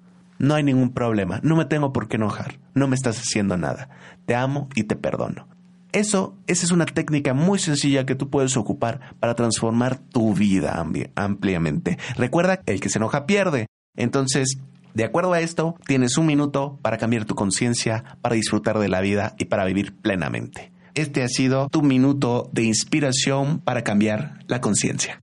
no 0.41 0.56
hay 0.56 0.63
ningún 0.63 0.91
problema, 0.91 1.39
no 1.43 1.56
me 1.56 1.65
tengo 1.65 1.93
por 1.93 2.08
qué 2.08 2.17
enojar, 2.17 2.60
no 2.73 2.88
me 2.88 2.95
estás 2.95 3.19
haciendo 3.19 3.58
nada, 3.58 3.89
te 4.25 4.36
amo 4.36 4.69
y 4.75 4.84
te 4.84 4.95
perdono. 4.95 5.47
Eso, 5.91 6.36
esa 6.47 6.65
es 6.65 6.71
una 6.71 6.86
técnica 6.86 7.34
muy 7.34 7.60
sencilla 7.60 8.06
que 8.06 8.15
tú 8.15 8.30
puedes 8.30 8.58
ocupar 8.58 9.15
para 9.19 9.36
transformar 9.36 9.99
tu 9.99 10.34
vida 10.34 10.84
ampliamente. 11.15 11.97
Recuerda, 12.15 12.62
el 12.65 12.80
que 12.80 12.89
se 12.89 12.97
enoja 12.97 13.25
pierde. 13.25 13.67
Entonces, 13.95 14.58
de 14.93 15.04
acuerdo 15.04 15.34
a 15.34 15.41
esto, 15.41 15.75
tienes 15.86 16.17
un 16.17 16.25
minuto 16.25 16.80
para 16.82 16.97
cambiar 16.97 17.25
tu 17.25 17.36
conciencia, 17.36 18.17
para 18.21 18.36
disfrutar 18.36 18.80
de 18.80 18.88
la 18.88 19.01
vida 19.01 19.36
y 19.38 19.45
para 19.45 19.65
vivir 19.65 19.93
plenamente. 19.97 20.71
Este 20.95 21.23
ha 21.23 21.27
sido 21.27 21.67
tu 21.69 21.84
minuto 21.84 22.49
de 22.51 22.63
inspiración 22.63 23.60
para 23.60 23.84
cambiar 23.84 24.39
la 24.47 24.60
conciencia. 24.60 25.21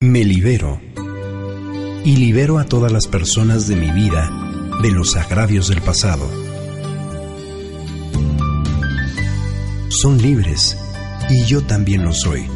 Me 0.00 0.24
libero 0.24 0.80
y 2.04 2.16
libero 2.16 2.58
a 2.58 2.64
todas 2.64 2.90
las 2.90 3.06
personas 3.06 3.68
de 3.68 3.76
mi 3.76 3.90
vida 3.90 4.49
de 4.82 4.90
los 4.90 5.14
agravios 5.16 5.68
del 5.68 5.82
pasado. 5.82 6.26
Son 9.90 10.16
libres 10.22 10.76
y 11.28 11.44
yo 11.44 11.62
también 11.62 12.04
lo 12.04 12.12
soy. 12.14 12.46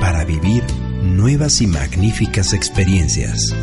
Para 0.00 0.24
vivir 0.24 0.64
nuevas 1.02 1.60
y 1.60 1.68
magníficas 1.68 2.52
experiencias. 2.52 3.54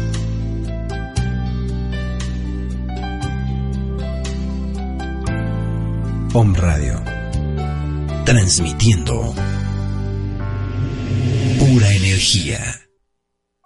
Om 6.34 6.54
Radio. 6.56 7.04
Transmitiendo 8.26 9.34
pura 11.60 11.91
energía. 11.94 12.85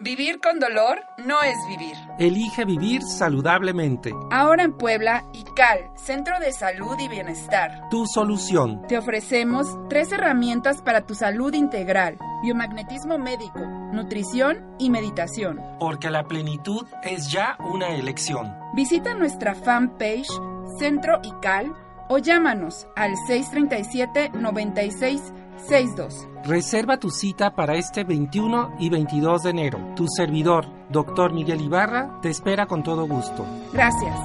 Vivir 0.02 0.40
con 0.40 0.62
dolor 0.62 1.02
no 1.26 1.42
es 1.44 1.58
vivir. 1.68 1.94
Elige 2.18 2.64
vivir 2.64 3.02
saludablemente. 3.02 4.14
Ahora 4.32 4.64
en 4.64 4.72
Puebla, 4.72 5.26
ICAL, 5.34 5.92
Centro 5.98 6.40
de 6.40 6.54
Salud 6.54 6.98
y 6.98 7.10
Bienestar. 7.10 7.90
Tu 7.90 8.06
solución. 8.08 8.82
Te 8.88 8.98
ofrecemos 8.98 9.68
tres 9.90 10.14
herramientas 10.14 10.82
para 10.82 11.06
tu 11.06 11.16
salud 11.16 11.54
integral. 11.54 12.18
Biomagnetismo 12.42 13.18
médico, 13.18 13.60
nutrición 13.92 14.74
y 14.80 14.90
meditación. 14.90 15.60
Porque 15.82 16.10
la 16.10 16.24
plenitud 16.24 16.88
es 17.04 17.30
ya 17.30 17.58
una 17.60 17.90
elección. 17.90 18.56
Visita 18.76 19.14
nuestra 19.16 19.54
fanpage 19.54 20.30
Centro 20.78 21.20
ICAL 21.24 21.74
o 22.08 22.20
llámanos 22.20 22.88
al 22.96 23.18
637 23.28 24.30
96 24.34 25.34
62. 25.68 26.28
Reserva 26.46 26.98
tu 26.98 27.10
cita 27.10 27.56
para 27.56 27.76
este 27.76 28.04
21 28.04 28.76
y 28.80 28.90
22 28.90 29.44
de 29.44 29.50
enero. 29.50 29.94
Tu 29.96 30.08
servidor, 30.08 30.66
Dr. 30.90 31.34
Miguel 31.34 31.62
Ibarra, 31.62 32.20
te 32.22 32.30
espera 32.30 32.66
con 32.66 32.84
todo 32.84 33.08
gusto. 33.08 33.46
Gracias. 33.74 34.20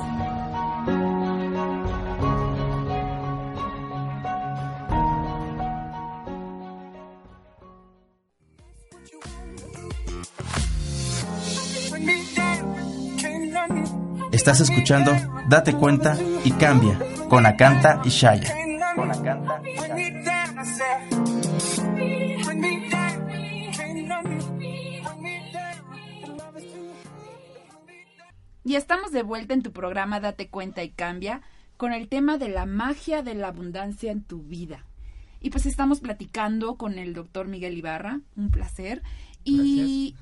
Estás 14.33 14.61
escuchando 14.61 15.13
Date 15.49 15.75
cuenta 15.75 16.17
y 16.45 16.51
cambia 16.53 16.99
con 17.29 17.47
Akanta 17.47 18.01
y 18.05 18.09
Shaya. 18.09 18.55
Con 18.97 19.11
Akanta 19.11 19.61
y 19.65 19.74
Y 28.75 28.77
estamos 28.77 29.13
de 29.13 29.23
vuelta 29.23 29.55
en 29.55 29.63
tu 29.63 29.71
programa 29.71 30.19
Date 30.19 30.49
cuenta 30.49 30.83
y 30.83 30.91
cambia 30.91 31.43
con 31.77 31.93
el 31.93 32.09
tema 32.09 32.39
de 32.39 32.49
la 32.49 32.67
magia 32.67 33.23
de 33.23 33.37
la 33.37 33.47
abundancia 33.47 34.11
en 34.11 34.25
tu 34.25 34.43
vida. 34.43 34.85
Y 35.41 35.51
pues 35.51 35.65
estamos 35.65 36.01
platicando 36.01 36.75
con 36.75 36.99
el 36.99 37.15
doctor 37.15 37.47
Miguel 37.47 37.79
Ibarra, 37.79 38.21
un 38.35 38.51
placer. 38.51 39.01
Y, 39.45 40.17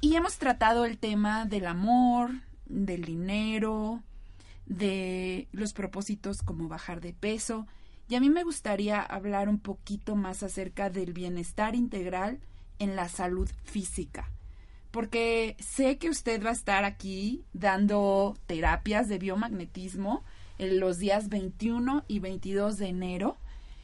y 0.00 0.14
hemos 0.14 0.38
tratado 0.38 0.84
el 0.84 0.98
tema 0.98 1.46
del 1.46 1.66
amor, 1.66 2.30
del 2.66 3.02
dinero, 3.04 4.04
de 4.66 5.48
los 5.50 5.72
propósitos 5.72 6.42
como 6.42 6.68
bajar 6.68 7.00
de 7.00 7.12
peso. 7.12 7.66
Y 8.08 8.14
a 8.14 8.20
mí 8.20 8.30
me 8.30 8.44
gustaría 8.44 9.02
hablar 9.02 9.48
un 9.48 9.58
poquito 9.58 10.14
más 10.14 10.44
acerca 10.44 10.90
del 10.90 11.12
bienestar 11.12 11.74
integral 11.74 12.38
en 12.78 12.94
la 12.94 13.08
salud 13.08 13.50
física 13.64 14.30
porque 14.96 15.58
sé 15.58 15.98
que 15.98 16.08
usted 16.08 16.42
va 16.42 16.48
a 16.48 16.54
estar 16.54 16.84
aquí 16.84 17.44
dando 17.52 18.34
terapias 18.46 19.10
de 19.10 19.18
biomagnetismo 19.18 20.24
en 20.56 20.80
los 20.80 20.96
días 20.96 21.28
21 21.28 22.04
y 22.08 22.18
22 22.18 22.78
de 22.78 22.86
enero. 22.86 23.36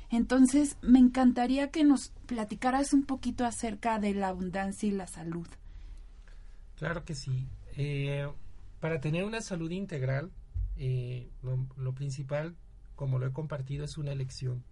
Entonces, 0.08 0.78
me 0.80 0.98
encantaría 0.98 1.70
que 1.70 1.84
nos 1.84 2.14
platicaras 2.24 2.94
un 2.94 3.04
poquito 3.04 3.44
acerca 3.44 3.98
de 3.98 4.14
la 4.14 4.28
abundancia 4.28 4.88
y 4.88 4.92
la 4.92 5.06
salud. 5.06 5.46
Claro 6.76 7.04
que 7.04 7.14
sí. 7.14 7.46
Eh, 7.76 8.26
para 8.80 9.02
tener 9.02 9.24
una 9.24 9.42
salud 9.42 9.70
integral, 9.70 10.30
eh, 10.78 11.28
lo, 11.42 11.92
principal, 11.92 12.56
como 12.96 13.18
lo 13.18 13.26
he 13.26 13.32
compartido, 13.32 13.84
es 13.84 13.98
una 13.98 14.12
elección. 14.12 14.64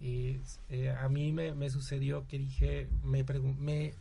Eh, 0.00 0.40
a 1.00 1.08
mí 1.08 1.30
me, 1.32 1.70
sucedió 1.70 2.26
que 2.26 2.36
dije, 2.36 2.88
me, 3.04 3.24
me, 3.60 3.94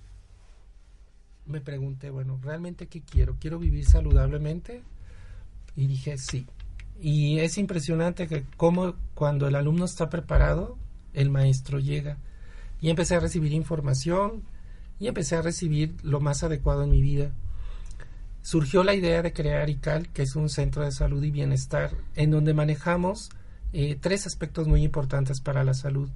me 1.46 1.62
pregunté, 1.62 2.10
bueno, 2.10 2.39
¿realmente 2.41 2.88
qué 2.88 3.02
quiero? 3.02 3.38
¿Quiero 3.39 3.60
vivir 3.60 3.86
saludablemente? 3.86 4.82
Y 5.76 5.88
dije, 5.88 6.18
sí. 6.18 6.48
Y 7.02 7.39
es 7.39 7.58
impresionante 7.58 8.28
que 8.28 8.46
como 8.58 8.96
cuando 9.14 9.48
el 9.48 9.56
alumno 9.56 9.86
está 9.86 10.10
preparado, 10.10 10.78
el 11.14 11.30
maestro 11.30 11.80
llega. 11.80 12.18
Y 12.82 12.89
empecé 12.89 13.16
a 13.16 13.20
recibir 13.20 13.54
información 13.54 14.43
y 15.00 15.08
empecé 15.08 15.36
a 15.36 15.41
recibir 15.41 15.96
lo 16.04 16.20
más 16.20 16.43
adecuado 16.43 16.84
en 16.84 16.91
mi 16.91 17.02
vida. 17.02 17.32
Surgió 18.41 18.84
la 18.84 18.93
idea 18.93 19.22
de 19.22 19.34
crear 19.34 19.70
ICAL, 19.70 20.10
que 20.10 20.22
es 20.22 20.36
un 20.36 20.50
centro 20.50 20.84
de 20.84 20.91
salud 20.91 21.24
y 21.24 21.32
bienestar, 21.32 21.91
en 22.16 22.32
donde 22.32 22.54
manejamos 22.54 23.30
eh, 23.74 23.98
tres 24.00 24.28
aspectos 24.28 24.68
muy 24.68 24.84
importantes 24.84 25.41
para 25.41 25.64
la 25.64 25.74
salud. 25.74 26.10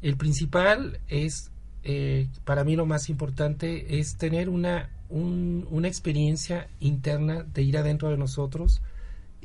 El 0.00 0.16
principal 0.16 0.98
es, 1.06 1.51
eh, 1.84 2.28
para 2.44 2.62
mí 2.64 2.76
lo 2.76 2.86
más 2.86 3.08
importante, 3.08 3.98
es 3.98 4.16
tener 4.16 4.48
una, 4.48 4.88
una 5.10 5.88
experiencia 5.88 6.68
interna 6.80 7.42
de 7.42 7.62
ir 7.62 7.76
adentro 7.76 8.08
de 8.08 8.16
nosotros, 8.16 8.82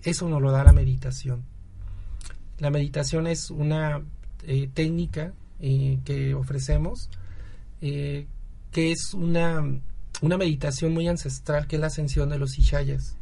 eso 0.03 0.29
nos 0.29 0.41
lo 0.41 0.51
da 0.51 0.63
la 0.63 0.71
meditación. 0.71 1.43
La 2.59 2.69
meditación 2.69 3.27
es 3.27 3.49
una 3.49 4.01
eh, 4.45 4.69
técnica 4.73 5.33
eh, 5.59 5.99
que 6.05 6.35
ofrecemos, 6.35 7.09
que 7.79 8.27
es 8.73 9.13
una, 9.13 9.63
una, 10.21 10.37
meditación 10.37 10.93
muy 10.93 11.07
ancestral, 11.07 11.67
que 11.67 11.75
es 11.75 11.79
la 11.79 11.87
ascensión 11.87 12.29
de 12.29 12.39
los 12.39 12.57
Ishayas. 12.57 13.15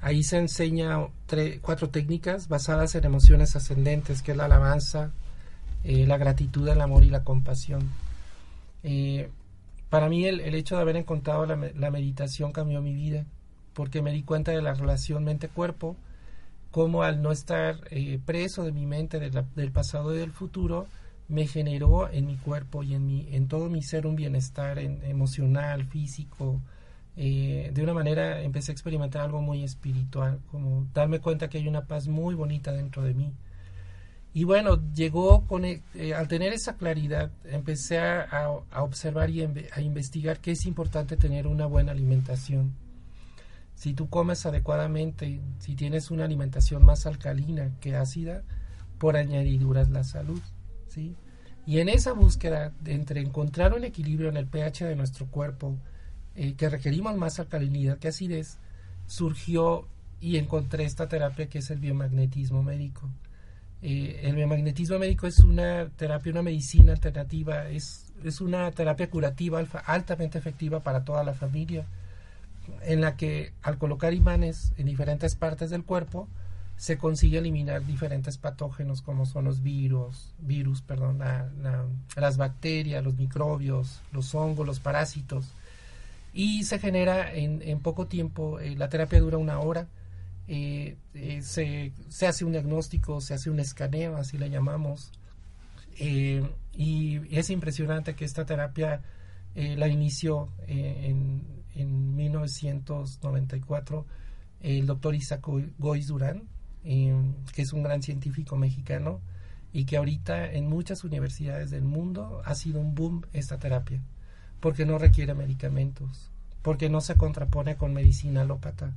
Ahí 0.00 0.24
se 0.24 0.38
enseña 0.38 0.98
cuatro 1.60 1.90
técnicas 1.90 2.48
basadas 2.48 2.94
en 2.96 3.04
emociones 3.04 3.54
ascendentes, 3.54 4.22
que 4.22 4.32
es 4.32 4.36
la 4.36 4.44
alabanza, 4.44 5.12
la 5.84 6.16
gratitud, 6.16 6.68
el 6.68 6.80
amor 6.80 7.04
y 7.04 7.10
la 7.10 7.24
compasión. 7.24 7.88
Para 9.90 10.08
mí 10.08 10.24
el, 10.24 10.40
hecho 10.54 10.76
de 10.76 10.82
haber 10.82 10.96
encontrado 10.96 11.46
la, 11.46 11.56
la 11.56 11.90
meditación 11.90 12.52
cambió 12.52 12.80
mi 12.82 12.94
vida 12.94 13.26
porque 13.74 14.02
me 14.02 14.12
di 14.12 14.22
cuenta 14.22 14.52
de 14.52 14.62
la 14.62 14.74
relación 14.74 15.24
mente-cuerpo, 15.24 15.96
como 16.70 17.02
al 17.02 17.22
no 17.22 17.32
estar 17.32 17.76
eh, 17.90 18.18
preso 18.24 18.64
de 18.64 18.72
mi 18.72 18.86
mente 18.86 19.20
del 19.20 19.72
pasado 19.72 20.14
y 20.14 20.18
del 20.18 20.32
futuro, 20.32 20.86
me 21.28 21.46
generó 21.46 22.10
en 22.10 22.26
mi 22.26 22.36
cuerpo 22.36 22.82
y 22.82 22.94
en, 22.94 23.06
mi, 23.06 23.28
en 23.34 23.48
todo 23.48 23.68
mi 23.68 23.82
ser 23.82 24.06
un 24.06 24.16
bienestar 24.16 24.78
emocional, 24.78 25.84
físico. 25.84 26.60
Eh, 27.16 27.70
de 27.74 27.82
una 27.82 27.94
manera 27.94 28.42
empecé 28.42 28.72
a 28.72 28.74
experimentar 28.74 29.22
algo 29.22 29.40
muy 29.42 29.62
espiritual, 29.62 30.40
como 30.50 30.86
darme 30.94 31.20
cuenta 31.20 31.48
que 31.48 31.58
hay 31.58 31.68
una 31.68 31.84
paz 31.84 32.08
muy 32.08 32.34
bonita 32.34 32.72
dentro 32.72 33.02
de 33.02 33.14
mí. 33.14 33.32
Y 34.34 34.44
bueno, 34.44 34.80
llegó 34.94 35.46
con, 35.46 35.64
eh, 35.64 35.80
al 36.16 36.26
tener 36.28 36.52
esa 36.52 36.76
claridad, 36.76 37.30
empecé 37.44 37.98
a, 37.98 38.22
a 38.70 38.82
observar 38.82 39.28
y 39.30 39.42
a 39.42 39.80
investigar 39.80 40.40
que 40.40 40.52
es 40.52 40.64
importante 40.64 41.16
tener 41.16 41.46
una 41.46 41.66
buena 41.66 41.92
alimentación 41.92 42.74
si 43.82 43.94
tú 43.94 44.08
comes 44.08 44.46
adecuadamente, 44.46 45.40
si 45.58 45.74
tienes 45.74 46.12
una 46.12 46.24
alimentación 46.24 46.84
más 46.84 47.04
alcalina 47.04 47.72
que 47.80 47.96
ácida, 47.96 48.44
por 48.98 49.16
añadiduras 49.16 49.90
la 49.90 50.04
salud, 50.04 50.40
¿sí? 50.86 51.16
Y 51.66 51.80
en 51.80 51.88
esa 51.88 52.12
búsqueda 52.12 52.72
de 52.80 52.94
entre 52.94 53.20
encontrar 53.20 53.74
un 53.74 53.82
equilibrio 53.82 54.28
en 54.28 54.36
el 54.36 54.46
pH 54.46 54.84
de 54.84 54.94
nuestro 54.94 55.26
cuerpo, 55.26 55.76
eh, 56.36 56.54
que 56.54 56.68
requerimos 56.68 57.16
más 57.16 57.40
alcalinidad 57.40 57.98
que 57.98 58.06
acidez, 58.06 58.58
surgió 59.08 59.88
y 60.20 60.36
encontré 60.36 60.84
esta 60.84 61.08
terapia 61.08 61.48
que 61.48 61.58
es 61.58 61.68
el 61.70 61.80
biomagnetismo 61.80 62.62
médico. 62.62 63.10
Eh, 63.82 64.20
el 64.24 64.36
biomagnetismo 64.36 64.98
médico 64.98 65.26
es 65.26 65.40
una 65.40 65.88
terapia, 65.96 66.32
una 66.32 66.42
medicina 66.42 66.92
alternativa, 66.92 67.68
es, 67.68 68.12
es 68.24 68.40
una 68.40 68.70
terapia 68.70 69.10
curativa 69.10 69.62
altamente 69.86 70.38
efectiva 70.38 70.80
para 70.80 71.04
toda 71.04 71.24
la 71.24 71.34
familia 71.34 71.84
en 72.82 73.00
la 73.00 73.16
que 73.16 73.52
al 73.62 73.78
colocar 73.78 74.14
imanes 74.14 74.72
en 74.76 74.86
diferentes 74.86 75.34
partes 75.34 75.70
del 75.70 75.84
cuerpo 75.84 76.28
se 76.76 76.98
consigue 76.98 77.38
eliminar 77.38 77.84
diferentes 77.86 78.38
patógenos 78.38 79.02
como 79.02 79.26
son 79.26 79.44
los 79.44 79.62
virus, 79.62 80.34
virus, 80.40 80.82
perdón, 80.82 81.20
las 82.16 82.36
bacterias, 82.36 83.04
los 83.04 83.16
microbios, 83.16 84.00
los 84.10 84.34
hongos, 84.34 84.66
los 84.66 84.80
parásitos. 84.80 85.46
Y 86.32 86.64
se 86.64 86.78
genera 86.78 87.32
en, 87.32 87.78
poco 87.80 88.06
tiempo, 88.06 88.58
eh, 88.58 88.74
la 88.74 88.88
terapia 88.88 89.20
dura 89.20 89.36
una 89.36 89.60
hora, 89.60 89.86
eh, 90.48 90.96
eh, 91.14 91.42
se, 91.42 91.92
se, 92.08 92.26
hace 92.26 92.44
un 92.44 92.52
diagnóstico, 92.52 93.20
se 93.20 93.34
hace 93.34 93.50
un 93.50 93.60
escaneo, 93.60 94.16
así 94.16 94.38
le 94.38 94.50
llamamos, 94.50 95.12
y 95.98 97.36
es 97.36 97.50
impresionante 97.50 98.14
que 98.14 98.24
esta 98.24 98.44
terapia 98.44 99.02
la 99.54 99.86
inició 99.88 100.48
en 100.66 101.62
en 101.74 102.16
1994 102.16 104.06
el 104.60 104.86
doctor 104.86 105.14
Isaac 105.14 105.46
Goiz 105.78 106.06
Durán, 106.06 106.44
que 106.82 107.62
es 107.62 107.72
un 107.72 107.82
gran 107.82 108.02
científico 108.02 108.56
mexicano 108.56 109.20
y 109.72 109.84
que 109.86 109.96
ahorita 109.96 110.52
en 110.52 110.68
muchas 110.68 111.04
universidades 111.04 111.70
del 111.70 111.84
mundo 111.84 112.42
ha 112.44 112.54
sido 112.54 112.80
un 112.80 112.94
boom 112.94 113.22
esta 113.32 113.58
terapia, 113.58 114.02
porque 114.60 114.84
no 114.84 114.98
requiere 114.98 115.34
medicamentos, 115.34 116.30
porque 116.62 116.90
no 116.90 117.00
se 117.00 117.16
contrapone 117.16 117.76
con 117.76 117.94
medicina 117.94 118.42
alópata. 118.42 118.94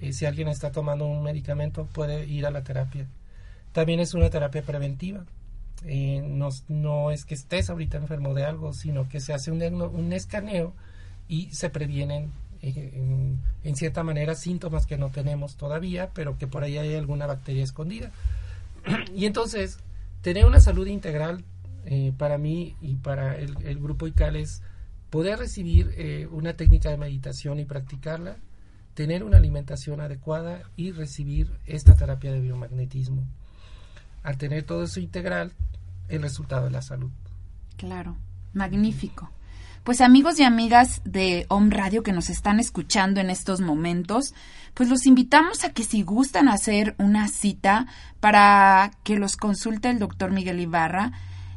Eh, 0.00 0.12
si 0.12 0.26
alguien 0.26 0.48
está 0.48 0.72
tomando 0.72 1.06
un 1.06 1.22
medicamento 1.22 1.86
puede 1.86 2.26
ir 2.26 2.46
a 2.46 2.50
la 2.50 2.62
terapia. 2.62 3.06
También 3.72 4.00
es 4.00 4.14
una 4.14 4.30
terapia 4.30 4.62
preventiva. 4.62 5.24
Eh, 5.84 6.22
no, 6.24 6.48
no, 6.68 7.10
es 7.10 7.24
que 7.24 7.34
estés 7.34 7.70
ahorita 7.70 7.98
enfermo 7.98 8.34
de 8.34 8.44
algo, 8.44 8.72
sino 8.72 9.08
que 9.08 9.20
se 9.20 9.32
hace 9.32 9.52
un, 9.52 10.12
escaneo 10.12 10.72
y 11.28 11.50
se 11.52 11.70
previenen 11.70 12.32
eh, 12.62 12.92
en, 13.62 13.76
cierta 13.76 14.02
manera 14.02 14.34
síntomas 14.34 14.86
que 14.86 14.96
no 14.96 15.10
tenemos 15.10 15.56
todavía, 15.56 16.10
pero 16.14 16.36
que 16.36 16.46
por 16.46 16.64
ahí 16.64 16.78
hay 16.78 16.94
alguna 16.94 17.26
bacteria 17.26 17.62
escondida. 17.62 18.10
y 19.14 19.26
entonces, 19.26 19.78
tener 20.22 20.46
una 20.46 20.60
salud 20.60 20.86
integral 20.86 21.44
eh, 21.84 22.12
para 22.18 22.38
mí 22.38 22.74
y 22.80 22.96
para 22.96 23.36
el, 23.36 23.78
grupo 23.78 24.06
ICAL 24.06 24.36
es 24.36 24.62
poder 25.10 25.38
recibir 25.38 26.28
una 26.32 26.54
técnica 26.54 26.90
de 26.90 26.98
meditación 26.98 27.60
y 27.60 27.64
practicarla, 27.64 28.36
tener 28.98 29.22
una 29.22 29.36
alimentación 29.36 30.00
adecuada 30.00 30.62
y 30.74 30.90
recibir 30.90 31.52
esta 31.66 31.94
terapia 31.94 32.32
de 32.32 32.40
biomagnetismo. 32.40 33.22
Al 34.24 34.38
tener 34.38 34.64
todo 34.64 34.82
eso 34.82 34.98
integral, 34.98 35.52
el 36.08 36.20
resultado 36.20 36.66
es 36.66 36.72
la 36.72 36.82
salud. 36.82 37.12
Claro, 37.76 38.16
magnífico. 38.54 39.30
Pues 39.84 40.00
amigos 40.00 40.40
y 40.40 40.42
amigas 40.42 41.00
de 41.04 41.46
Home 41.48 41.72
Radio 41.72 42.02
que 42.02 42.10
nos 42.10 42.28
están 42.28 42.58
escuchando 42.58 43.20
en 43.20 43.30
estos 43.30 43.60
momentos, 43.60 44.34
pues 44.74 44.88
los 44.88 45.06
invitamos 45.06 45.62
a 45.62 45.72
que 45.72 45.84
si 45.84 46.02
gustan 46.02 46.48
hacer 46.48 46.96
una 46.98 47.28
cita 47.28 47.86
para 48.18 48.90
que 49.04 49.14
los 49.14 49.36
consulte 49.36 49.90
el 49.90 50.00
doctor 50.00 50.32
Miguel 50.32 50.58
Ibarra, 50.58 51.12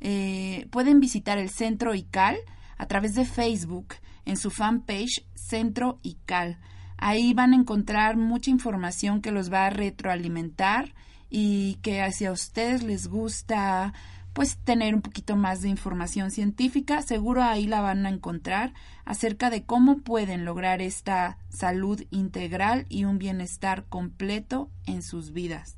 eh, 0.00 0.68
pueden 0.70 1.00
visitar 1.00 1.38
el 1.38 1.50
Centro 1.50 1.94
ICAL 1.94 2.36
a 2.76 2.86
través 2.86 3.14
de 3.14 3.24
Facebook 3.24 3.94
en 4.26 4.36
su 4.36 4.50
fanpage 4.50 5.24
Centro 5.34 5.98
ICAL. 6.02 6.58
Ahí 6.96 7.34
van 7.34 7.52
a 7.52 7.56
encontrar 7.56 8.16
mucha 8.16 8.50
información 8.50 9.20
que 9.20 9.32
los 9.32 9.52
va 9.52 9.66
a 9.66 9.70
retroalimentar 9.70 10.94
y 11.36 11.80
que 11.82 12.12
si 12.12 12.26
a 12.26 12.30
ustedes 12.30 12.84
les 12.84 13.08
gusta 13.08 13.92
pues 14.34 14.56
tener 14.56 14.94
un 14.94 15.02
poquito 15.02 15.34
más 15.34 15.62
de 15.62 15.68
información 15.68 16.30
científica, 16.30 17.02
seguro 17.02 17.42
ahí 17.42 17.66
la 17.66 17.80
van 17.80 18.06
a 18.06 18.10
encontrar 18.10 18.72
acerca 19.04 19.50
de 19.50 19.64
cómo 19.64 19.98
pueden 19.98 20.44
lograr 20.44 20.80
esta 20.80 21.38
salud 21.48 22.00
integral 22.12 22.86
y 22.88 23.02
un 23.02 23.18
bienestar 23.18 23.84
completo 23.88 24.70
en 24.86 25.02
sus 25.02 25.32
vidas. 25.32 25.76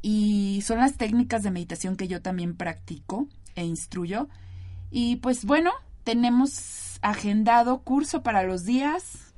y 0.08 0.62
son 0.62 0.78
las 0.78 0.96
técnicas 0.96 1.42
de 1.42 1.50
meditación 1.50 1.96
que 1.96 2.06
yo 2.06 2.22
también 2.22 2.54
practico 2.54 3.26
e 3.56 3.64
instruyo. 3.64 4.28
Y 4.88 5.16
pues 5.16 5.44
bueno, 5.44 5.72
tenemos 6.04 7.00
agendado 7.02 7.80
curso 7.80 8.22
para 8.22 8.44
los 8.44 8.64
días 8.64 9.32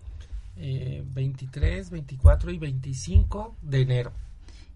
23, 0.56 1.86
eh, 1.86 1.90
24 1.90 2.50
y 2.50 2.58
25 2.58 3.56
de 3.62 3.80
enero. 3.80 4.12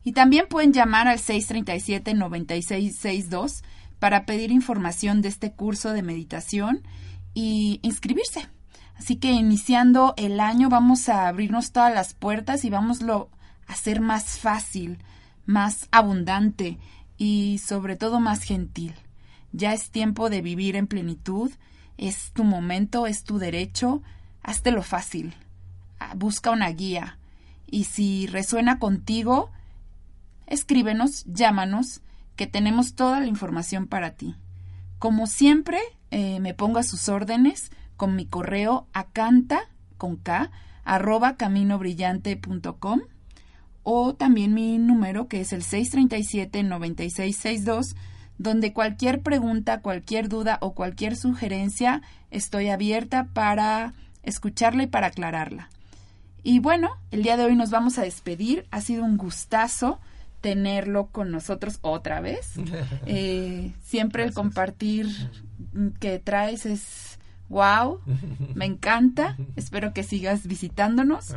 Y 0.03 0.13
también 0.13 0.47
pueden 0.49 0.73
llamar 0.73 1.09
al 1.09 1.19
637-9662 1.19 3.63
para 3.99 4.25
pedir 4.25 4.51
información 4.51 5.21
de 5.21 5.29
este 5.29 5.53
curso 5.53 5.93
de 5.93 6.03
meditación 6.03 6.81
y 7.35 7.81
inscribirse. 7.83 8.49
Así 8.97 9.17
que 9.17 9.33
iniciando 9.33 10.15
el 10.17 10.41
año 10.41 10.71
vamos 10.71 11.11
a 11.11 11.29
abrirnos 11.29 11.71
todas 11.71 11.93
las 11.93 12.15
puertas 12.15 12.65
y 12.65 12.71
vamos 12.71 13.03
a 13.03 13.27
hacer 13.67 14.01
más 14.01 14.39
fácil 14.39 14.97
más 15.47 15.89
abundante 15.91 16.79
y 17.17 17.59
sobre 17.59 17.97
todo 17.97 18.21
más 18.21 18.43
gentil. 18.43 18.95
Ya 19.53 19.73
es 19.73 19.91
tiempo 19.91 20.31
de 20.31 20.43
vivir 20.43 20.77
en 20.77 20.87
plenitud, 20.87 21.51
es 21.99 22.33
tu 22.33 22.45
momento, 22.45 23.07
es 23.07 23.25
tu 23.25 23.39
derecho, 23.39 24.03
lo 24.65 24.83
fácil, 24.83 25.35
ah, 26.01 26.15
busca 26.17 26.51
una 26.51 26.69
guía. 26.71 27.19
Y 27.67 27.85
si 27.85 28.27
resuena 28.27 28.79
contigo, 28.79 29.51
escríbenos, 30.47 31.25
llámanos, 31.27 32.01
que 32.37 32.47
tenemos 32.47 32.95
toda 32.95 33.21
la 33.21 33.27
información 33.27 33.87
para 33.87 34.13
ti. 34.13 34.37
Como 34.99 35.27
siempre, 35.27 35.79
eh, 36.11 36.41
me 36.41 36.55
pongo 36.55 36.79
a 36.79 36.83
sus 36.83 37.09
órdenes 37.09 37.71
con 37.97 38.17
mi 38.17 38.27
correo 38.27 38.87
acanta 38.93 39.69
con 39.97 40.17
K 40.17 40.51
arroba 40.85 41.37
caminobrillante.com 41.37 43.01
o 43.83 44.15
también 44.15 44.55
mi 44.55 44.79
número 44.79 45.29
que 45.29 45.41
es 45.41 45.53
el 45.53 45.63
637-9662, 45.63 47.97
donde 48.39 48.73
cualquier 48.73 49.23
pregunta, 49.23 49.81
cualquier 49.81 50.29
duda 50.29 50.59
o 50.61 50.75
cualquier 50.75 51.17
sugerencia 51.17 52.03
estoy 52.31 52.69
abierta 52.69 53.29
para 53.33 53.95
escucharla 54.23 54.85
y 54.85 54.87
para 54.87 55.09
aclararla. 55.09 55.69
Y 56.43 56.59
bueno, 56.59 56.91
el 57.11 57.23
día 57.23 57.37
de 57.37 57.45
hoy 57.45 57.55
nos 57.55 57.71
vamos 57.71 57.99
a 57.99 58.03
despedir. 58.03 58.67
Ha 58.71 58.81
sido 58.81 59.05
un 59.05 59.17
gustazo 59.17 60.01
tenerlo 60.41 61.07
con 61.07 61.31
nosotros 61.31 61.79
otra 61.83 62.21
vez. 62.21 62.53
Eh, 63.07 63.73
siempre 63.83 64.23
el 64.23 64.33
compartir 64.33 65.09
que 65.99 66.19
traes 66.19 66.67
es 66.67 67.19
wow, 67.49 68.01
me 68.55 68.65
encanta. 68.65 69.37
Espero 69.57 69.93
que 69.93 70.03
sigas 70.03 70.47
visitándonos. 70.47 71.35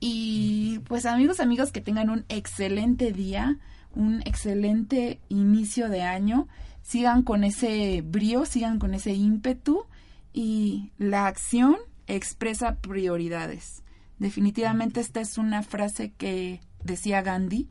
Y 0.00 0.80
pues 0.80 1.06
amigos, 1.06 1.40
amigos, 1.40 1.72
que 1.72 1.80
tengan 1.80 2.10
un 2.10 2.24
excelente 2.28 3.12
día, 3.12 3.58
un 3.94 4.22
excelente 4.24 5.20
inicio 5.28 5.88
de 5.88 6.02
año. 6.02 6.48
Sigan 6.82 7.22
con 7.22 7.44
ese 7.44 8.02
brío, 8.02 8.44
sigan 8.44 8.78
con 8.78 8.94
ese 8.94 9.14
ímpetu 9.14 9.86
y 10.32 10.92
la 10.98 11.26
acción 11.26 11.76
expresa 12.06 12.76
prioridades. 12.76 13.82
Definitivamente 14.18 15.00
esta 15.00 15.20
es 15.20 15.38
una 15.38 15.62
frase 15.62 16.12
que 16.12 16.60
decía 16.82 17.22
Gandhi 17.22 17.68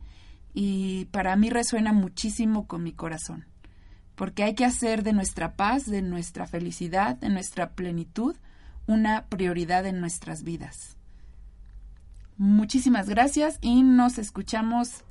y 0.52 1.06
para 1.06 1.36
mí 1.36 1.50
resuena 1.50 1.92
muchísimo 1.92 2.66
con 2.66 2.82
mi 2.82 2.92
corazón. 2.92 3.46
Porque 4.14 4.42
hay 4.42 4.54
que 4.54 4.64
hacer 4.64 5.02
de 5.02 5.12
nuestra 5.12 5.56
paz, 5.56 5.86
de 5.86 6.02
nuestra 6.02 6.46
felicidad, 6.46 7.16
de 7.16 7.28
nuestra 7.28 7.70
plenitud, 7.72 8.36
una 8.86 9.26
prioridad 9.26 9.86
en 9.86 10.00
nuestras 10.00 10.42
vidas. 10.42 10.95
Muchísimas 12.38 13.08
gracias 13.08 13.58
y 13.60 13.82
nos 13.82 14.18
escuchamos 14.18 15.04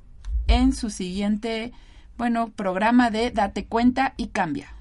en 0.47 0.73
su 0.73 0.89
siguiente, 0.89 1.73
bueno, 2.17 2.51
programa 2.51 3.09
de 3.09 3.31
Date 3.31 3.65
cuenta 3.65 4.13
y 4.17 4.27
cambia. 4.27 4.75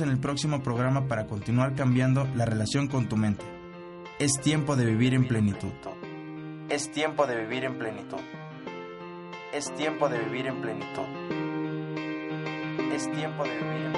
En 0.00 0.10
el 0.10 0.18
próximo 0.18 0.62
programa 0.62 1.06
para 1.08 1.26
continuar 1.26 1.74
cambiando 1.74 2.26
la 2.34 2.44
relación 2.44 2.88
con 2.88 3.08
tu 3.08 3.16
mente. 3.16 3.44
Es 4.18 4.32
tiempo 4.42 4.76
de 4.76 4.84
vivir 4.84 5.14
en 5.14 5.26
plenitud. 5.26 5.72
Es 6.68 6.90
tiempo 6.90 7.26
de 7.26 7.36
vivir 7.36 7.64
en 7.64 7.78
plenitud. 7.78 8.18
Es 9.52 9.74
tiempo 9.74 10.08
de 10.08 10.18
vivir 10.18 10.46
en 10.46 10.60
plenitud. 10.60 11.06
Es 12.92 13.10
tiempo 13.12 13.44
de 13.44 13.50
vivir 13.50 13.66
en 13.66 13.92
plenitud. 13.92 13.95